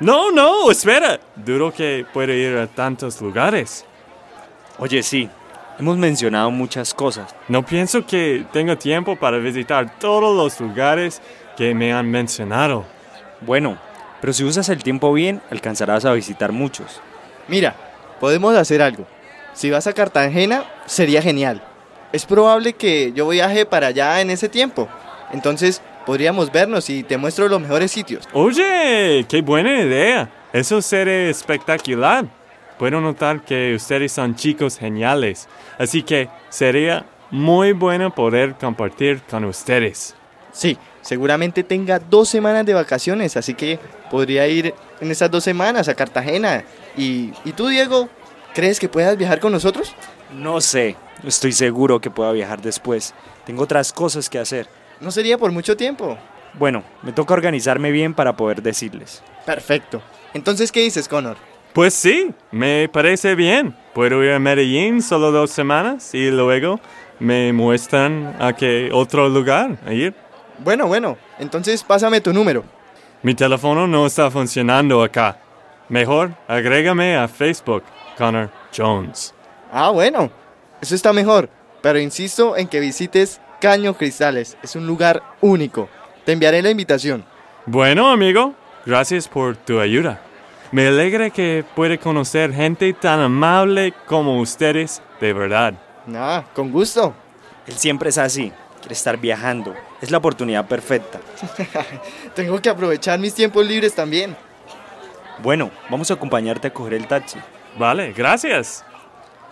No, 0.00 0.32
no, 0.32 0.70
espera. 0.70 1.20
Duro 1.36 1.72
que 1.72 2.04
pueda 2.12 2.32
ir 2.32 2.56
a 2.56 2.66
tantos 2.66 3.20
lugares. 3.20 3.84
Oye, 4.78 5.02
sí, 5.02 5.28
hemos 5.78 5.96
mencionado 5.96 6.50
muchas 6.50 6.92
cosas. 6.92 7.34
No 7.48 7.64
pienso 7.64 8.04
que 8.04 8.44
tenga 8.52 8.76
tiempo 8.76 9.16
para 9.16 9.38
visitar 9.38 9.98
todos 9.98 10.36
los 10.36 10.60
lugares 10.60 11.22
que 11.56 11.74
me 11.74 11.92
han 11.92 12.10
mencionado. 12.10 12.84
Bueno, 13.40 13.78
pero 14.20 14.32
si 14.32 14.44
usas 14.44 14.68
el 14.68 14.82
tiempo 14.82 15.12
bien, 15.12 15.40
alcanzarás 15.50 16.04
a 16.04 16.12
visitar 16.12 16.52
muchos. 16.52 17.00
Mira, 17.48 17.74
podemos 18.20 18.54
hacer 18.56 18.82
algo. 18.82 19.06
Si 19.52 19.70
vas 19.70 19.86
a 19.86 19.92
Cartagena, 19.92 20.64
sería 20.86 21.22
genial. 21.22 21.62
Es 22.12 22.26
probable 22.26 22.74
que 22.74 23.12
yo 23.12 23.28
viaje 23.28 23.66
para 23.66 23.88
allá 23.88 24.20
en 24.20 24.30
ese 24.30 24.48
tiempo. 24.48 24.88
Entonces, 25.32 25.82
podríamos 26.04 26.52
vernos 26.52 26.88
y 26.88 27.02
te 27.02 27.16
muestro 27.16 27.48
los 27.48 27.60
mejores 27.60 27.90
sitios. 27.90 28.28
Oye, 28.32 29.26
qué 29.28 29.42
buena 29.42 29.80
idea. 29.80 30.30
Eso 30.52 30.80
sería 30.80 31.28
espectacular. 31.28 32.26
Puedo 32.78 33.00
notar 33.00 33.40
que 33.42 33.74
ustedes 33.74 34.12
son 34.12 34.34
chicos 34.34 34.78
geniales, 34.78 35.48
así 35.78 36.02
que 36.02 36.28
sería 36.50 37.06
muy 37.30 37.72
bueno 37.72 38.14
poder 38.14 38.54
compartir 38.54 39.22
con 39.22 39.44
ustedes. 39.44 40.14
Sí, 40.52 40.76
seguramente 41.06 41.62
tenga 41.62 42.00
dos 42.00 42.28
semanas 42.28 42.66
de 42.66 42.74
vacaciones, 42.74 43.36
así 43.36 43.54
que 43.54 43.78
podría 44.10 44.46
ir 44.48 44.74
en 45.00 45.10
esas 45.10 45.30
dos 45.30 45.44
semanas 45.44 45.88
a 45.88 45.94
Cartagena. 45.94 46.64
¿Y, 46.96 47.32
y 47.44 47.52
tú, 47.52 47.68
Diego, 47.68 48.08
crees 48.54 48.80
que 48.80 48.88
puedas 48.88 49.16
viajar 49.16 49.38
con 49.38 49.52
nosotros? 49.52 49.94
No 50.34 50.60
sé, 50.60 50.96
estoy 51.24 51.52
seguro 51.52 52.00
que 52.00 52.10
pueda 52.10 52.32
viajar 52.32 52.60
después. 52.60 53.14
Tengo 53.44 53.62
otras 53.62 53.92
cosas 53.92 54.28
que 54.28 54.40
hacer. 54.40 54.66
No 55.00 55.12
sería 55.12 55.38
por 55.38 55.52
mucho 55.52 55.76
tiempo. 55.76 56.18
Bueno, 56.54 56.82
me 57.02 57.12
toca 57.12 57.34
organizarme 57.34 57.92
bien 57.92 58.12
para 58.12 58.36
poder 58.36 58.62
decirles. 58.62 59.22
Perfecto. 59.44 60.02
Entonces, 60.34 60.72
¿qué 60.72 60.80
dices, 60.80 61.06
Connor? 61.06 61.36
Pues 61.72 61.94
sí, 61.94 62.30
me 62.50 62.88
parece 62.88 63.34
bien. 63.34 63.76
Puedo 63.94 64.24
ir 64.24 64.32
a 64.32 64.38
Medellín 64.38 65.02
solo 65.02 65.30
dos 65.30 65.50
semanas 65.50 66.14
y 66.14 66.30
luego 66.30 66.80
me 67.20 67.52
muestran 67.52 68.34
a 68.40 68.54
qué 68.54 68.88
otro 68.92 69.28
lugar 69.28 69.78
ir. 69.90 70.14
Bueno, 70.58 70.86
bueno, 70.86 71.16
entonces 71.38 71.82
pásame 71.82 72.20
tu 72.20 72.32
número. 72.32 72.64
Mi 73.22 73.34
teléfono 73.34 73.86
no 73.86 74.06
está 74.06 74.30
funcionando 74.30 75.02
acá. 75.02 75.38
Mejor 75.88 76.32
agrégame 76.48 77.16
a 77.16 77.28
Facebook, 77.28 77.82
Connor 78.16 78.50
Jones. 78.76 79.34
Ah, 79.72 79.90
bueno, 79.90 80.30
eso 80.80 80.94
está 80.94 81.12
mejor, 81.12 81.48
pero 81.82 81.98
insisto 81.98 82.56
en 82.56 82.68
que 82.68 82.80
visites 82.80 83.40
Caño 83.60 83.94
Cristales, 83.94 84.56
es 84.62 84.76
un 84.76 84.86
lugar 84.86 85.22
único. 85.40 85.88
Te 86.24 86.32
enviaré 86.32 86.62
la 86.62 86.70
invitación. 86.70 87.24
Bueno, 87.66 88.10
amigo, 88.10 88.54
gracias 88.84 89.28
por 89.28 89.56
tu 89.56 89.80
ayuda. 89.80 90.20
Me 90.72 90.88
alegra 90.88 91.30
que 91.30 91.64
pueda 91.74 91.96
conocer 91.96 92.52
gente 92.52 92.92
tan 92.92 93.20
amable 93.20 93.94
como 94.06 94.40
ustedes, 94.40 95.00
de 95.20 95.32
verdad. 95.32 95.74
Ah, 96.14 96.44
con 96.54 96.70
gusto. 96.70 97.14
Él 97.66 97.74
siempre 97.74 98.10
es 98.10 98.18
así, 98.18 98.52
quiere 98.86 98.94
estar 98.94 99.16
viajando. 99.16 99.74
Es 100.00 100.12
la 100.12 100.18
oportunidad 100.18 100.68
perfecta. 100.68 101.18
Tengo 102.36 102.62
que 102.62 102.68
aprovechar 102.68 103.18
mis 103.18 103.34
tiempos 103.34 103.66
libres 103.66 103.92
también. 103.92 104.36
Bueno, 105.42 105.72
vamos 105.90 106.08
a 106.12 106.14
acompañarte 106.14 106.68
a 106.68 106.72
coger 106.72 106.94
el 106.94 107.08
taxi. 107.08 107.40
Vale, 107.76 108.12
gracias. 108.12 108.84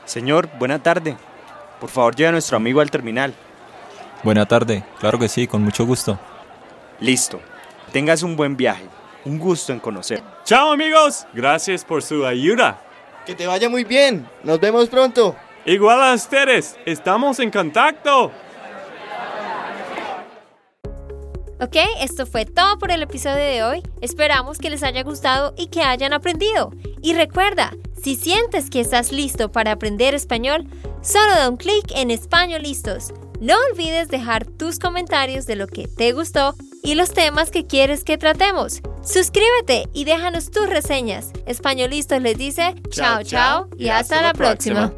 Señor, 0.04 0.48
buena 0.56 0.80
tarde. 0.80 1.16
Por 1.80 1.90
favor, 1.90 2.14
lleve 2.14 2.28
a 2.28 2.32
nuestro 2.32 2.56
amigo 2.56 2.80
al 2.80 2.92
terminal. 2.92 3.34
Buena 4.22 4.46
tarde, 4.46 4.84
claro 5.00 5.18
que 5.18 5.28
sí, 5.28 5.48
con 5.48 5.62
mucho 5.62 5.84
gusto. 5.84 6.16
Listo. 7.00 7.40
Tengas 7.90 8.22
un 8.22 8.36
buen 8.36 8.56
viaje. 8.56 8.84
Un 9.24 9.40
gusto 9.40 9.72
en 9.72 9.80
conocer. 9.80 10.22
Chao 10.44 10.70
amigos, 10.70 11.26
gracias 11.32 11.84
por 11.84 12.04
su 12.04 12.24
ayuda. 12.24 12.80
Que 13.26 13.34
te 13.34 13.48
vaya 13.48 13.68
muy 13.68 13.82
bien. 13.82 14.28
Nos 14.44 14.60
vemos 14.60 14.88
pronto. 14.88 15.34
Igual 15.66 16.00
a 16.04 16.14
ustedes, 16.14 16.76
estamos 16.86 17.40
en 17.40 17.50
contacto. 17.50 18.30
Ok, 21.64 21.76
esto 21.98 22.26
fue 22.26 22.44
todo 22.44 22.78
por 22.78 22.90
el 22.90 23.02
episodio 23.02 23.42
de 23.42 23.62
hoy. 23.64 23.82
Esperamos 24.02 24.58
que 24.58 24.68
les 24.68 24.82
haya 24.82 25.02
gustado 25.02 25.54
y 25.56 25.68
que 25.68 25.80
hayan 25.80 26.12
aprendido. 26.12 26.72
Y 27.00 27.14
recuerda, 27.14 27.72
si 28.02 28.16
sientes 28.16 28.68
que 28.68 28.80
estás 28.80 29.12
listo 29.12 29.50
para 29.50 29.72
aprender 29.72 30.14
español, 30.14 30.66
solo 31.00 31.30
da 31.30 31.48
un 31.48 31.56
clic 31.56 31.90
en 31.96 32.10
Español 32.10 32.64
Listos. 32.64 33.14
No 33.40 33.54
olvides 33.70 34.08
dejar 34.08 34.44
tus 34.44 34.78
comentarios 34.78 35.46
de 35.46 35.56
lo 35.56 35.66
que 35.66 35.88
te 35.88 36.12
gustó 36.12 36.54
y 36.82 36.96
los 36.96 37.14
temas 37.14 37.50
que 37.50 37.66
quieres 37.66 38.04
que 38.04 38.18
tratemos. 38.18 38.82
Suscríbete 39.02 39.88
y 39.94 40.04
déjanos 40.04 40.50
tus 40.50 40.68
reseñas. 40.68 41.30
Españolistos 41.46 42.20
les 42.20 42.36
dice 42.36 42.74
chao 42.90 43.22
chao 43.22 43.68
y 43.78 43.88
hasta, 43.88 44.20
la 44.20 44.34
próxima. 44.34 44.92